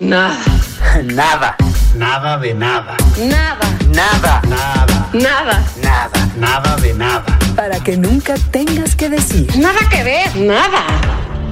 Nada. 0.00 0.38
Nada. 1.04 1.56
Nada 1.94 2.38
de 2.38 2.54
nada. 2.54 2.96
Nada. 3.18 3.68
Nada. 3.94 4.40
Nada. 4.48 5.10
Nada. 5.12 5.64
Nada. 5.82 6.32
Nada 6.38 6.76
de 6.76 6.94
nada. 6.94 7.38
Para 7.54 7.78
que 7.80 7.96
nunca 7.98 8.34
tengas 8.50 8.96
que 8.96 9.10
decir. 9.10 9.46
Nada 9.58 9.78
que 9.90 10.02
ver. 10.02 10.34
Nada. 10.36 10.86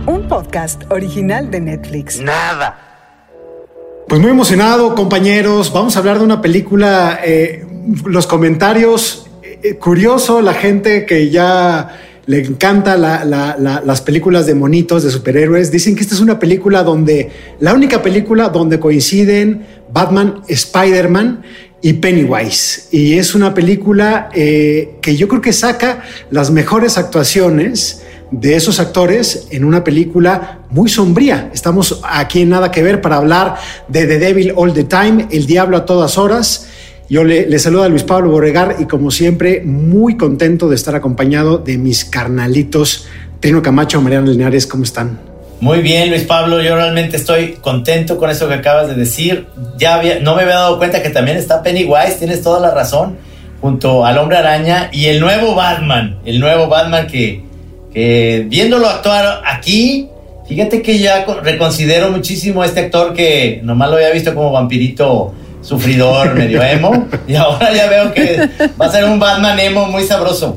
Un 0.06 0.26
podcast 0.28 0.82
original 0.90 1.50
de 1.50 1.60
Netflix. 1.60 2.20
Nada. 2.20 2.78
Pues 4.08 4.18
muy 4.20 4.30
emocionado, 4.30 4.94
compañeros. 4.94 5.70
Vamos 5.72 5.96
a 5.96 5.98
hablar 5.98 6.18
de 6.18 6.24
una 6.24 6.40
película. 6.40 7.20
eh, 7.22 7.66
los 8.06 8.26
comentarios, 8.26 9.28
eh, 9.42 9.76
curioso, 9.76 10.40
la 10.40 10.54
gente 10.54 11.04
que 11.04 11.28
ya 11.30 11.88
le 12.28 12.38
encanta 12.44 12.96
la- 12.98 13.24
la- 13.24 13.56
la- 13.58 13.80
las 13.84 14.02
películas 14.02 14.44
de 14.46 14.54
monitos, 14.54 15.02
de 15.02 15.10
superhéroes, 15.10 15.70
dicen 15.72 15.96
que 15.96 16.02
esta 16.02 16.14
es 16.14 16.20
una 16.20 16.38
película 16.38 16.82
donde, 16.82 17.30
la 17.58 17.72
única 17.72 18.02
película 18.02 18.50
donde 18.50 18.78
coinciden 18.78 19.66
Batman, 19.90 20.42
Spider-Man 20.46 21.42
y 21.80 21.94
Pennywise. 21.94 22.88
Y 22.90 23.14
es 23.18 23.34
una 23.34 23.54
película 23.54 24.28
eh, 24.34 24.96
que 25.00 25.16
yo 25.16 25.26
creo 25.26 25.40
que 25.40 25.54
saca 25.54 26.02
las 26.30 26.50
mejores 26.50 26.98
actuaciones 26.98 28.02
de 28.30 28.56
esos 28.56 28.78
actores 28.78 29.46
en 29.50 29.64
una 29.64 29.82
película 29.82 30.58
muy 30.68 30.90
sombría. 30.90 31.50
Estamos 31.54 31.98
aquí 32.04 32.42
en 32.42 32.50
Nada 32.50 32.70
que 32.70 32.82
Ver 32.82 33.00
para 33.00 33.16
hablar 33.16 33.56
de 33.88 34.04
The 34.06 34.18
Devil 34.18 34.52
All 34.54 34.74
the 34.74 34.84
Time, 34.84 35.28
El 35.30 35.46
Diablo 35.46 35.78
a 35.78 35.86
todas 35.86 36.18
horas. 36.18 36.67
Yo 37.10 37.24
le, 37.24 37.58
saludo 37.58 37.84
a 37.84 37.88
Luis 37.88 38.02
Pablo 38.02 38.30
Borregar 38.30 38.76
y 38.78 38.84
como 38.84 39.10
siempre 39.10 39.62
muy 39.64 40.16
contento 40.18 40.68
de 40.68 40.74
estar 40.74 40.94
acompañado 40.94 41.56
de 41.58 41.78
mis 41.78 42.04
carnalitos 42.04 43.06
Trino 43.40 43.62
Camacho, 43.62 44.02
Mariana 44.02 44.26
Linares, 44.30 44.66
¿cómo 44.66 44.84
están? 44.84 45.18
Muy 45.60 45.80
bien, 45.80 46.10
Luis 46.10 46.24
Pablo, 46.24 46.60
yo 46.60 46.76
realmente 46.76 47.16
estoy 47.16 47.54
contento 47.60 48.18
con 48.18 48.30
eso 48.30 48.46
que 48.46 48.54
acabas 48.54 48.88
de 48.88 48.94
decir. 48.94 49.46
Ya 49.78 50.00
no 50.20 50.36
me 50.36 50.42
había 50.42 50.56
dado 50.56 50.76
cuenta 50.78 51.02
que 51.02 51.10
también 51.10 51.36
está 51.36 51.62
Pennywise, 51.62 52.16
tienes 52.18 52.42
toda 52.42 52.60
la 52.60 52.72
razón, 52.72 53.16
junto 53.60 54.04
al 54.04 54.18
Hombre 54.18 54.36
Araña 54.36 54.90
y 54.92 55.06
el 55.06 55.18
nuevo 55.18 55.54
Batman, 55.54 56.18
el 56.26 56.38
nuevo 56.40 56.68
Batman 56.68 57.06
que, 57.06 57.42
que 57.92 58.44
viéndolo 58.48 58.86
actuar 58.88 59.40
aquí, 59.46 60.08
fíjate 60.46 60.82
que 60.82 60.98
ya 60.98 61.24
con- 61.24 61.42
reconsidero 61.42 62.10
muchísimo 62.10 62.62
a 62.62 62.66
este 62.66 62.80
actor 62.80 63.14
que 63.14 63.60
nomás 63.64 63.88
lo 63.90 63.96
había 63.96 64.10
visto 64.10 64.34
como 64.34 64.52
vampirito 64.52 65.32
sufridor, 65.60 66.34
medio 66.34 66.62
emo, 66.62 67.08
y 67.26 67.34
ahora 67.34 67.72
ya 67.72 67.88
veo 67.88 68.12
que 68.12 68.48
va 68.80 68.86
a 68.86 68.90
ser 68.90 69.04
un 69.04 69.18
Batman 69.18 69.58
emo 69.58 69.86
muy 69.86 70.04
sabroso. 70.04 70.56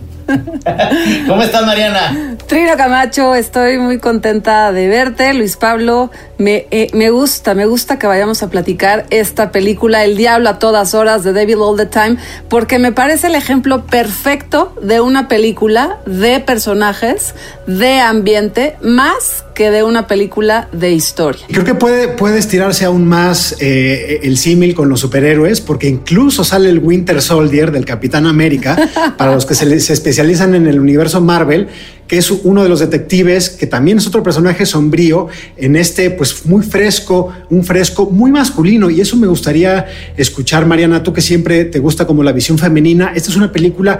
¿Cómo 1.27 1.41
estás, 1.41 1.65
Mariana? 1.65 2.35
Trino 2.47 2.75
Camacho, 2.77 3.35
estoy 3.35 3.77
muy 3.77 3.97
contenta 3.99 4.71
de 4.71 4.87
verte. 4.87 5.33
Luis 5.33 5.55
Pablo, 5.57 6.11
me, 6.37 6.67
eh, 6.71 6.89
me 6.93 7.09
gusta, 7.09 7.53
me 7.53 7.65
gusta 7.65 7.97
que 7.99 8.07
vayamos 8.07 8.43
a 8.43 8.49
platicar 8.49 9.05
esta 9.09 9.51
película, 9.51 10.03
El 10.03 10.17
Diablo 10.17 10.49
a 10.49 10.59
todas 10.59 10.93
horas, 10.93 11.23
de 11.23 11.33
Devil 11.33 11.57
All 11.59 11.77
the 11.77 11.85
Time, 11.85 12.17
porque 12.49 12.79
me 12.79 12.91
parece 12.91 13.27
el 13.27 13.35
ejemplo 13.35 13.85
perfecto 13.85 14.75
de 14.81 15.01
una 15.01 15.27
película 15.27 15.99
de 16.05 16.39
personajes, 16.39 17.35
de 17.67 17.99
ambiente, 17.99 18.75
más 18.81 19.45
que 19.53 19.69
de 19.69 19.83
una 19.83 20.07
película 20.07 20.67
de 20.71 20.91
historia. 20.91 21.45
Creo 21.49 21.63
que 21.65 21.75
puede, 21.75 22.07
puede 22.07 22.39
estirarse 22.39 22.85
aún 22.85 23.07
más 23.07 23.55
eh, 23.59 24.21
el 24.23 24.37
símil 24.37 24.73
con 24.73 24.89
los 24.89 24.99
superhéroes, 25.01 25.61
porque 25.61 25.87
incluso 25.87 26.43
sale 26.43 26.69
el 26.69 26.79
Winter 26.79 27.21
Soldier 27.21 27.71
del 27.71 27.85
Capitán 27.85 28.25
América, 28.25 28.77
para 29.17 29.33
los 29.35 29.45
que 29.45 29.53
se, 29.53 29.65
le- 29.65 29.79
se 29.79 29.93
especializan 30.21 30.53
en 30.55 30.67
el 30.67 30.79
universo 30.79 31.19
Marvel, 31.19 31.67
que 32.07 32.17
es 32.17 32.29
uno 32.29 32.61
de 32.61 32.69
los 32.69 32.79
detectives, 32.79 33.49
que 33.49 33.65
también 33.65 33.97
es 33.97 34.05
otro 34.05 34.21
personaje 34.21 34.65
sombrío, 34.65 35.27
en 35.57 35.75
este, 35.75 36.11
pues 36.11 36.45
muy 36.45 36.63
fresco, 36.63 37.29
un 37.49 37.63
fresco 37.63 38.09
muy 38.09 38.31
masculino. 38.31 38.89
Y 38.89 39.01
eso 39.01 39.15
me 39.17 39.27
gustaría 39.27 39.87
escuchar, 40.17 40.65
Mariana, 40.65 41.01
tú 41.01 41.11
que 41.11 41.21
siempre 41.21 41.65
te 41.65 41.79
gusta 41.79 42.05
como 42.05 42.21
la 42.21 42.33
visión 42.33 42.57
femenina. 42.57 43.13
Esta 43.15 43.31
es 43.31 43.35
una 43.35 43.51
película 43.51 43.99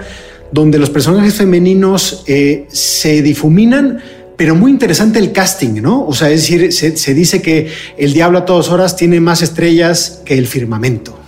donde 0.52 0.78
los 0.78 0.90
personajes 0.90 1.34
femeninos 1.34 2.22
eh, 2.26 2.66
se 2.70 3.22
difuminan 3.22 4.00
pero 4.34 4.56
muy 4.56 4.72
interesante 4.72 5.20
el 5.20 5.30
casting, 5.30 5.82
¿no? 5.82 6.04
O 6.04 6.14
sea, 6.14 6.30
es 6.30 6.40
decir, 6.40 6.72
se, 6.72 6.96
se 6.96 7.14
dice 7.14 7.42
que 7.42 7.68
el 7.96 8.12
diablo 8.12 8.38
a 8.38 8.44
todas 8.44 8.70
horas 8.70 8.96
tiene 8.96 9.20
más 9.20 9.40
estrellas 9.40 10.22
que 10.24 10.36
el 10.36 10.48
firmamento. 10.48 11.21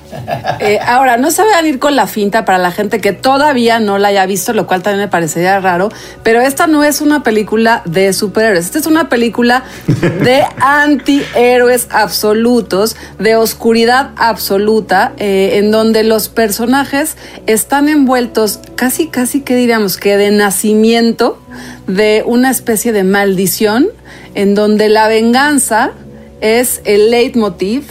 Eh, 0.61 0.79
ahora, 0.85 1.17
no 1.17 1.31
se 1.31 1.43
vayan 1.43 1.65
a 1.65 1.69
ir 1.69 1.79
con 1.79 1.97
la 1.97 2.07
finta 2.07 2.45
para 2.45 2.59
la 2.59 2.71
gente 2.71 3.01
que 3.01 3.13
todavía 3.13 3.81
no 3.81 3.99
la 3.99 4.09
haya 4.09 4.27
visto, 4.27 4.53
lo 4.53 4.67
cual 4.67 4.83
también 4.83 5.01
me 5.01 5.09
parecería 5.09 5.61
raro, 5.61 5.91
pero 6.23 6.41
esta 6.41 6.67
no 6.67 6.85
es 6.85 7.01
una 7.01 7.23
película 7.23 7.83
de 7.85 8.13
superhéroes, 8.13 8.67
esta 8.67 8.79
es 8.79 8.87
una 8.87 9.09
película 9.09 9.65
de 9.87 10.45
antihéroes 10.59 11.89
absolutos, 11.91 12.97
de 13.19 13.37
oscuridad 13.37 14.11
absoluta, 14.17 15.13
eh, 15.19 15.53
en 15.55 15.71
donde 15.71 16.05
los 16.05 16.29
personajes 16.29 17.17
están 17.47 17.89
envueltos 17.89 18.61
casi, 18.77 19.09
casi, 19.09 19.41
que 19.41 19.57
diríamos 19.57 19.97
que 19.97 20.17
de 20.17 20.31
nacimiento 20.31 21.39
de 21.87 22.23
una 22.27 22.51
especie 22.51 22.93
de 22.93 23.05
maldición, 23.05 23.89
en 24.35 24.55
donde 24.55 24.89
la 24.89 25.09
venganza 25.09 25.93
es 26.41 26.81
el 26.85 27.11
leitmotiv 27.11 27.85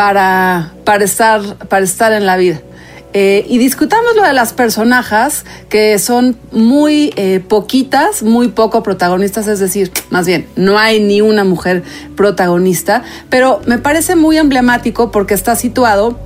para, 0.00 0.72
para, 0.84 1.04
estar, 1.04 1.42
para 1.68 1.84
estar 1.84 2.14
en 2.14 2.24
la 2.24 2.38
vida. 2.38 2.62
Eh, 3.12 3.44
y 3.50 3.58
discutamos 3.58 4.16
lo 4.16 4.22
de 4.22 4.32
las 4.32 4.54
personajes 4.54 5.44
que 5.68 5.98
son 5.98 6.38
muy 6.52 7.12
eh, 7.16 7.44
poquitas, 7.46 8.22
muy 8.22 8.48
poco 8.48 8.82
protagonistas, 8.82 9.46
es 9.46 9.58
decir, 9.58 9.92
más 10.08 10.26
bien, 10.26 10.46
no 10.56 10.78
hay 10.78 11.02
ni 11.02 11.20
una 11.20 11.44
mujer 11.44 11.82
protagonista, 12.16 13.02
pero 13.28 13.60
me 13.66 13.76
parece 13.76 14.16
muy 14.16 14.38
emblemático 14.38 15.10
porque 15.10 15.34
está 15.34 15.54
situado 15.54 16.18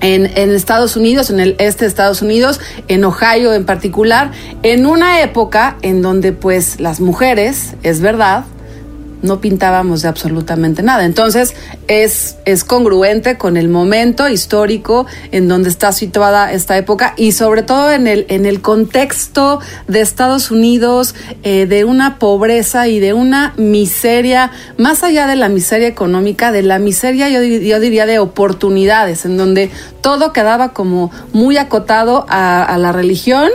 en, 0.00 0.26
en, 0.38 0.54
Estados 0.54 0.94
Unidos, 0.94 1.28
en 1.30 1.40
el 1.40 1.56
este 1.58 1.84
de 1.84 1.88
Estados 1.88 2.22
Unidos, 2.22 2.60
en 2.86 3.04
Ohio 3.04 3.54
en 3.54 3.66
particular, 3.66 4.30
en 4.62 4.86
una 4.86 5.20
época 5.22 5.78
en 5.82 6.00
donde 6.00 6.30
pues 6.30 6.78
las 6.78 7.00
mujeres, 7.00 7.74
es 7.82 8.00
verdad, 8.00 8.44
no 9.22 9.40
pintábamos 9.40 10.02
de 10.02 10.08
absolutamente 10.08 10.82
nada. 10.82 11.04
Entonces 11.04 11.54
es, 11.88 12.36
es 12.44 12.64
congruente 12.64 13.38
con 13.38 13.56
el 13.56 13.68
momento 13.68 14.28
histórico 14.28 15.06
en 15.32 15.48
donde 15.48 15.68
está 15.68 15.92
situada 15.92 16.52
esta 16.52 16.76
época 16.76 17.14
y 17.16 17.32
sobre 17.32 17.62
todo 17.62 17.90
en 17.90 18.06
el, 18.06 18.26
en 18.28 18.46
el 18.46 18.60
contexto 18.60 19.60
de 19.88 20.00
Estados 20.00 20.50
Unidos, 20.50 21.14
eh, 21.42 21.66
de 21.66 21.84
una 21.84 22.18
pobreza 22.18 22.88
y 22.88 23.00
de 23.00 23.14
una 23.14 23.54
miseria, 23.56 24.50
más 24.78 25.02
allá 25.02 25.26
de 25.26 25.36
la 25.36 25.48
miseria 25.48 25.88
económica, 25.88 26.52
de 26.52 26.62
la 26.62 26.78
miseria 26.78 27.28
yo, 27.28 27.42
yo 27.42 27.80
diría 27.80 28.06
de 28.06 28.18
oportunidades, 28.18 29.24
en 29.24 29.36
donde 29.36 29.70
todo 30.00 30.32
quedaba 30.32 30.72
como 30.72 31.10
muy 31.32 31.56
acotado 31.56 32.26
a, 32.28 32.62
a 32.62 32.78
la 32.78 32.92
religión 32.92 33.50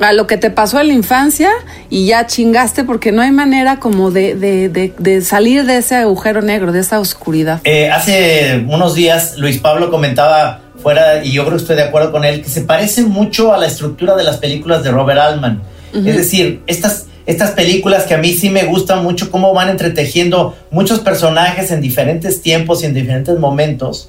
a 0.00 0.12
lo 0.12 0.26
que 0.26 0.36
te 0.36 0.50
pasó 0.50 0.80
en 0.80 0.88
la 0.88 0.94
infancia 0.94 1.50
y 1.90 2.06
ya 2.06 2.26
chingaste 2.26 2.84
porque 2.84 3.12
no 3.12 3.22
hay 3.22 3.32
manera 3.32 3.78
como 3.78 4.10
de, 4.10 4.34
de, 4.34 4.68
de, 4.68 4.92
de 4.98 5.22
salir 5.22 5.64
de 5.64 5.78
ese 5.78 5.96
agujero 5.96 6.40
negro, 6.42 6.72
de 6.72 6.80
esa 6.80 7.00
oscuridad. 7.00 7.60
Eh, 7.64 7.90
hace 7.90 8.64
unos 8.68 8.94
días 8.94 9.36
Luis 9.38 9.58
Pablo 9.58 9.90
comentaba 9.90 10.60
fuera, 10.82 11.24
y 11.24 11.32
yo 11.32 11.42
creo 11.44 11.56
que 11.56 11.62
estoy 11.62 11.76
de 11.76 11.82
acuerdo 11.82 12.12
con 12.12 12.24
él, 12.24 12.42
que 12.42 12.48
se 12.48 12.60
parece 12.60 13.02
mucho 13.02 13.52
a 13.52 13.58
la 13.58 13.66
estructura 13.66 14.14
de 14.14 14.24
las 14.24 14.36
películas 14.36 14.82
de 14.84 14.90
Robert 14.90 15.20
Altman. 15.20 15.62
Uh 15.92 15.98
-huh. 15.98 16.08
Es 16.08 16.16
decir, 16.16 16.62
estas, 16.66 17.06
estas 17.26 17.50
películas 17.50 18.04
que 18.04 18.14
a 18.14 18.18
mí 18.18 18.32
sí 18.32 18.50
me 18.50 18.64
gustan 18.64 19.02
mucho, 19.02 19.30
cómo 19.30 19.52
van 19.52 19.68
entretejiendo 19.70 20.56
muchos 20.70 21.00
personajes 21.00 21.70
en 21.70 21.80
diferentes 21.80 22.42
tiempos 22.42 22.82
y 22.82 22.86
en 22.86 22.94
diferentes 22.94 23.38
momentos, 23.38 24.08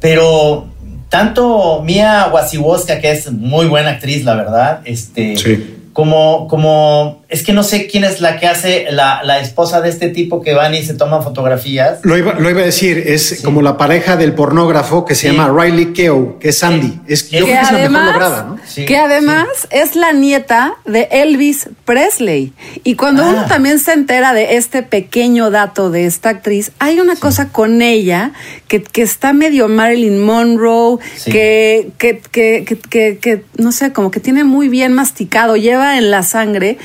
pero 0.00 0.66
tanto 1.10 1.82
Mia 1.82 2.28
Wasikowska, 2.32 3.00
que 3.00 3.10
es 3.10 3.30
muy 3.30 3.66
buena 3.66 3.90
actriz, 3.90 4.24
la 4.24 4.34
verdad, 4.34 4.80
este, 4.84 5.36
sí. 5.36 5.88
como, 5.92 6.48
como, 6.48 7.19
es 7.30 7.44
que 7.44 7.52
no 7.52 7.62
sé 7.62 7.86
quién 7.86 8.02
es 8.02 8.20
la 8.20 8.38
que 8.38 8.48
hace 8.48 8.86
la, 8.90 9.22
la, 9.22 9.38
esposa 9.38 9.80
de 9.80 9.88
este 9.88 10.08
tipo 10.08 10.42
que 10.42 10.52
van 10.52 10.74
y 10.74 10.82
se 10.82 10.94
toman 10.94 11.22
fotografías. 11.22 12.00
Lo 12.02 12.18
iba, 12.18 12.34
lo 12.34 12.50
iba 12.50 12.60
a 12.60 12.64
decir, 12.64 13.04
es 13.06 13.28
sí. 13.28 13.42
como 13.42 13.62
la 13.62 13.76
pareja 13.76 14.16
del 14.16 14.34
pornógrafo 14.34 15.04
que 15.04 15.14
se 15.14 15.30
sí. 15.30 15.36
llama 15.36 15.52
Riley 15.56 15.92
Keough, 15.92 16.38
que 16.40 16.48
es 16.48 16.58
Sandy. 16.58 17.00
Es, 17.06 17.22
que, 17.22 17.38
yo 17.38 17.44
creo 17.44 17.56
que 17.56 17.62
es 17.62 17.72
la 17.72 17.88
mejor 17.88 18.06
lograda, 18.06 18.42
¿no? 18.42 18.58
Sí, 18.66 18.84
que 18.84 18.96
además 18.96 19.46
es 19.70 19.94
la 19.94 20.12
nieta 20.12 20.74
de 20.84 21.08
Elvis 21.12 21.70
Presley. 21.84 22.52
Y 22.82 22.96
cuando 22.96 23.22
ah. 23.22 23.28
uno 23.28 23.46
también 23.46 23.78
se 23.78 23.92
entera 23.92 24.34
de 24.34 24.56
este 24.56 24.82
pequeño 24.82 25.50
dato 25.50 25.90
de 25.90 26.06
esta 26.06 26.30
actriz, 26.30 26.72
hay 26.80 26.98
una 26.98 27.14
cosa 27.14 27.50
con 27.50 27.80
ella 27.80 28.32
que, 28.66 28.82
que 28.82 29.02
está 29.02 29.32
medio 29.32 29.68
Marilyn 29.68 30.20
Monroe, 30.20 30.98
que, 31.24 31.90
que, 31.96 32.20
que, 32.20 32.64
que, 33.20 33.44
no 33.56 33.70
sé, 33.70 33.92
como 33.92 34.10
que 34.10 34.18
tiene 34.18 34.42
muy 34.42 34.68
bien 34.68 34.92
masticado, 34.94 35.56
lleva 35.56 35.96
en 35.96 36.10
la 36.10 36.24
sangre 36.24 36.76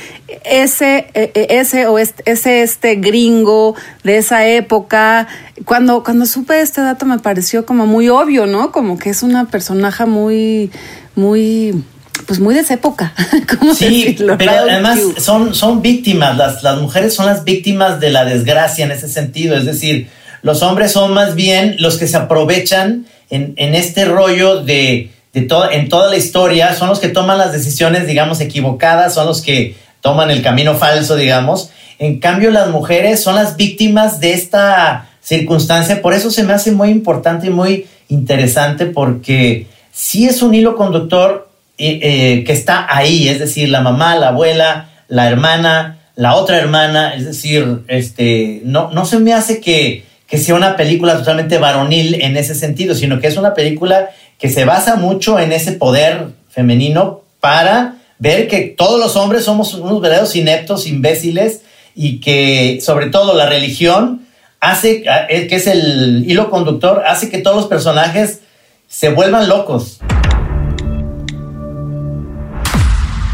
ese, 0.44 1.06
ese 1.14 1.86
o 1.86 1.98
este, 1.98 2.30
ese 2.30 2.62
este 2.62 2.96
gringo 2.96 3.74
de 4.04 4.18
esa 4.18 4.46
época. 4.46 5.28
Cuando, 5.64 6.02
cuando 6.02 6.26
supe 6.26 6.60
este 6.60 6.80
dato 6.80 7.06
me 7.06 7.18
pareció 7.18 7.66
como 7.66 7.86
muy 7.86 8.08
obvio, 8.08 8.46
¿no? 8.46 8.72
Como 8.72 8.98
que 8.98 9.10
es 9.10 9.22
una 9.22 9.46
personaje 9.46 10.06
muy, 10.06 10.70
muy, 11.14 11.84
pues 12.26 12.40
muy 12.40 12.54
de 12.54 12.60
esa 12.60 12.74
época. 12.74 13.14
¿Cómo 13.58 13.74
sí, 13.74 14.04
decirlo? 14.04 14.36
pero 14.38 14.52
además 14.52 14.98
son, 15.18 15.54
son 15.54 15.82
víctimas, 15.82 16.36
las, 16.36 16.62
las 16.62 16.80
mujeres 16.80 17.14
son 17.14 17.26
las 17.26 17.44
víctimas 17.44 18.00
de 18.00 18.10
la 18.10 18.24
desgracia 18.24 18.84
en 18.84 18.92
ese 18.92 19.08
sentido, 19.08 19.56
es 19.56 19.64
decir, 19.64 20.08
los 20.42 20.62
hombres 20.62 20.92
son 20.92 21.12
más 21.12 21.34
bien 21.34 21.76
los 21.78 21.98
que 21.98 22.06
se 22.06 22.16
aprovechan 22.16 23.06
en, 23.30 23.54
en 23.56 23.74
este 23.74 24.04
rollo 24.04 24.62
de, 24.62 25.10
de 25.36 25.42
todo, 25.42 25.70
en 25.70 25.90
toda 25.90 26.08
la 26.08 26.16
historia, 26.16 26.74
son 26.74 26.88
los 26.88 26.98
que 26.98 27.08
toman 27.08 27.36
las 27.36 27.52
decisiones, 27.52 28.06
digamos, 28.06 28.40
equivocadas, 28.40 29.12
son 29.12 29.26
los 29.26 29.42
que 29.42 29.76
toman 30.00 30.30
el 30.30 30.42
camino 30.42 30.74
falso, 30.74 31.16
digamos. 31.16 31.70
En 31.98 32.20
cambio, 32.20 32.50
las 32.50 32.68
mujeres 32.68 33.22
son 33.22 33.36
las 33.36 33.56
víctimas 33.56 34.20
de 34.20 34.32
esta 34.34 35.08
circunstancia, 35.22 36.02
por 36.02 36.14
eso 36.14 36.30
se 36.30 36.44
me 36.44 36.52
hace 36.52 36.70
muy 36.70 36.90
importante 36.90 37.48
y 37.48 37.50
muy 37.50 37.86
interesante 38.08 38.86
porque 38.86 39.66
sí 39.90 40.26
es 40.26 40.40
un 40.40 40.54
hilo 40.54 40.76
conductor 40.76 41.48
eh, 41.78 41.98
eh, 42.00 42.44
que 42.44 42.52
está 42.52 42.86
ahí, 42.88 43.28
es 43.28 43.40
decir, 43.40 43.68
la 43.68 43.80
mamá, 43.80 44.14
la 44.14 44.28
abuela, 44.28 44.88
la 45.08 45.28
hermana, 45.28 45.98
la 46.14 46.36
otra 46.36 46.58
hermana, 46.58 47.14
es 47.14 47.24
decir, 47.24 47.82
este, 47.88 48.62
no, 48.64 48.90
no 48.92 49.04
se 49.04 49.18
me 49.18 49.32
hace 49.32 49.60
que, 49.60 50.04
que 50.26 50.38
sea 50.38 50.54
una 50.54 50.76
película 50.76 51.16
totalmente 51.16 51.58
varonil 51.58 52.22
en 52.22 52.36
ese 52.36 52.54
sentido, 52.54 52.94
sino 52.94 53.20
que 53.20 53.26
es 53.26 53.36
una 53.36 53.52
película 53.52 54.10
que 54.38 54.48
se 54.48 54.64
basa 54.64 54.96
mucho 54.96 55.38
en 55.38 55.52
ese 55.52 55.72
poder 55.72 56.28
femenino 56.48 57.22
para 57.40 57.95
ver 58.18 58.48
que 58.48 58.62
todos 58.62 58.98
los 58.98 59.16
hombres 59.16 59.44
somos 59.44 59.74
unos 59.74 60.00
verdaderos 60.00 60.34
ineptos, 60.36 60.86
imbéciles, 60.86 61.62
y 61.94 62.20
que 62.20 62.80
sobre 62.82 63.06
todo 63.06 63.34
la 63.34 63.48
religión 63.48 64.26
hace, 64.60 65.02
que 65.02 65.48
es 65.50 65.66
el 65.66 66.24
hilo 66.28 66.50
conductor, 66.50 67.02
hace 67.06 67.30
que 67.30 67.38
todos 67.38 67.56
los 67.56 67.66
personajes 67.66 68.40
se 68.86 69.10
vuelvan 69.10 69.48
locos. 69.48 70.00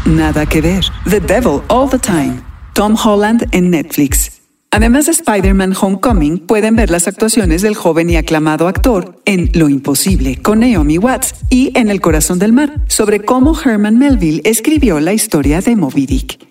Nada 0.05 0.45
que 0.45 0.61
ver. 0.61 0.83
The 1.09 1.19
Devil 1.19 1.61
All 1.69 1.89
the 1.89 1.99
Time. 1.99 2.41
Tom 2.73 2.95
Holland 2.95 3.47
en 3.51 3.69
Netflix. 3.69 4.32
Además 4.75 5.05
de 5.05 5.11
Spider-Man 5.11 5.75
Homecoming, 5.79 6.39
pueden 6.39 6.75
ver 6.75 6.89
las 6.89 7.07
actuaciones 7.07 7.61
del 7.61 7.75
joven 7.75 8.09
y 8.09 8.15
aclamado 8.15 8.67
actor 8.67 9.21
en 9.25 9.51
Lo 9.53 9.69
Imposible 9.69 10.41
con 10.41 10.61
Naomi 10.61 10.97
Watts 10.97 11.35
y 11.51 11.71
en 11.77 11.91
El 11.91 12.01
Corazón 12.01 12.39
del 12.39 12.53
Mar, 12.53 12.81
sobre 12.87 13.19
cómo 13.19 13.55
Herman 13.55 13.99
Melville 13.99 14.41
escribió 14.45 14.99
la 14.99 15.13
historia 15.13 15.61
de 15.61 15.75
Moby 15.75 16.07
Dick. 16.07 16.47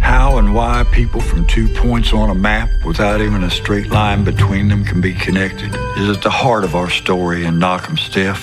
How 0.00 0.38
and 0.38 0.54
why 0.54 0.84
people 0.92 1.20
from 1.20 1.44
two 1.48 1.66
points 1.82 2.12
on 2.12 2.30
a 2.30 2.34
map 2.34 2.68
without 2.86 3.20
even 3.20 3.42
a 3.42 3.50
straight 3.50 3.90
line 3.90 4.22
between 4.22 4.68
them 4.68 4.84
can 4.84 5.00
be 5.00 5.12
connected 5.12 5.74
is 5.96 6.08
at 6.08 6.22
the 6.22 6.30
heart 6.30 6.62
of 6.62 6.76
our 6.76 6.88
story 6.88 7.46
in 7.46 7.58
Knock'em 7.58 7.98
Stiff. 7.98 8.38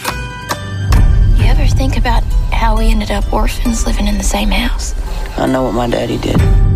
You 1.38 1.46
ever 1.46 1.66
think 1.66 1.96
about 1.96 2.24
how 2.52 2.78
we 2.78 2.92
ended 2.92 3.10
up 3.10 3.32
orphans 3.32 3.86
living 3.88 4.08
in 4.08 4.18
the 4.18 4.26
same 4.26 4.52
house? 4.52 4.96
I 5.38 5.48
know 5.48 5.64
what 5.64 5.74
my 5.74 5.88
daddy 5.88 6.18
did. 6.18 6.71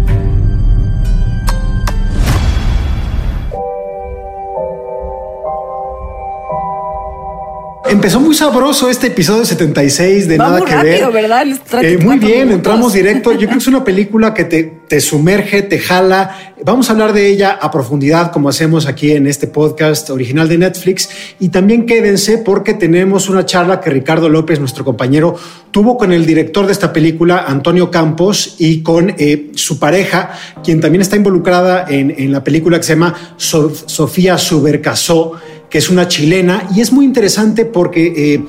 Empezó 7.96 8.20
muy 8.20 8.36
sabroso 8.36 8.90
este 8.90 9.08
episodio 9.08 9.46
76 9.46 10.28
de 10.28 10.38
Va 10.38 10.48
Nada 10.48 10.58
muy 10.60 10.68
que 10.68 10.76
rápido, 10.76 11.12
ver. 11.14 11.22
¿verdad? 11.30 11.48
Eh, 11.82 11.98
muy 11.98 12.20
bien, 12.20 12.40
minutos. 12.40 12.56
entramos 12.58 12.92
directo. 12.94 13.32
Yo 13.32 13.38
creo 13.40 13.52
que 13.52 13.58
es 13.58 13.68
una 13.68 13.86
película 13.86 14.34
que 14.34 14.44
te, 14.44 14.64
te 14.90 15.00
sumerge, 15.00 15.62
te 15.62 15.80
jala. 15.80 16.54
Vamos 16.66 16.90
a 16.90 16.92
hablar 16.92 17.14
de 17.14 17.30
ella 17.30 17.52
a 17.60 17.72
profundidad, 17.72 18.34
como 18.34 18.50
hacemos 18.50 18.86
aquí 18.86 19.12
en 19.14 19.28
este 19.28 19.48
podcast 19.48 20.10
original 20.10 20.50
de 20.50 20.58
Netflix. 20.58 21.08
Y 21.40 21.50
también 21.50 21.86
quédense 21.86 22.38
porque 22.40 22.74
tenemos 22.74 23.30
una 23.30 23.46
charla 23.46 23.80
que 23.80 23.90
Ricardo 23.90 24.28
López, 24.28 24.60
nuestro 24.60 24.84
compañero, 24.84 25.36
tuvo 25.72 25.98
con 25.98 26.12
el 26.12 26.26
director 26.26 26.66
de 26.66 26.74
esta 26.74 26.92
película, 26.92 27.46
Antonio 27.48 27.90
Campos, 27.92 28.56
y 28.60 28.84
con 28.84 29.16
eh, 29.18 29.52
su 29.56 29.80
pareja, 29.80 30.32
quien 30.66 30.82
también 30.82 31.02
está 31.02 31.16
involucrada 31.16 31.86
en, 31.88 32.14
en 32.18 32.34
la 32.34 32.44
película 32.44 32.78
que 32.78 32.84
se 32.84 32.94
llama 32.94 33.16
So- 33.38 33.74
Sofía 33.74 34.38
Subercasó, 34.38 35.32
que 35.76 35.80
es 35.80 35.90
una 35.90 36.08
chilena. 36.08 36.70
Y 36.74 36.80
es 36.80 36.94
muy 36.94 37.04
interesante 37.04 37.66
porque... 37.66 38.14
eh, 38.16 38.46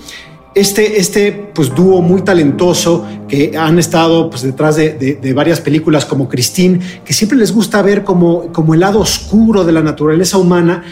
este, 0.54 0.98
este 0.98 1.32
pues, 1.32 1.74
dúo 1.74 2.00
muy 2.00 2.22
talentoso 2.22 3.04
que 3.28 3.52
han 3.58 3.78
estado 3.78 4.30
pues, 4.30 4.40
detrás 4.40 4.76
de, 4.76 5.32
varias 5.34 5.60
películas 5.60 6.06
como 6.06 6.30
Christine, 6.30 6.78
que 7.04 7.12
siempre 7.12 7.36
les 7.36 7.52
gusta 7.52 7.82
ver 7.82 8.04
como, 8.04 8.50
como 8.52 8.72
el 8.72 8.80
lado 8.80 9.00
oscuro 9.00 9.64
de 9.64 9.72
la 9.72 9.82
naturaleza 9.82 10.38
humana. 10.38 10.82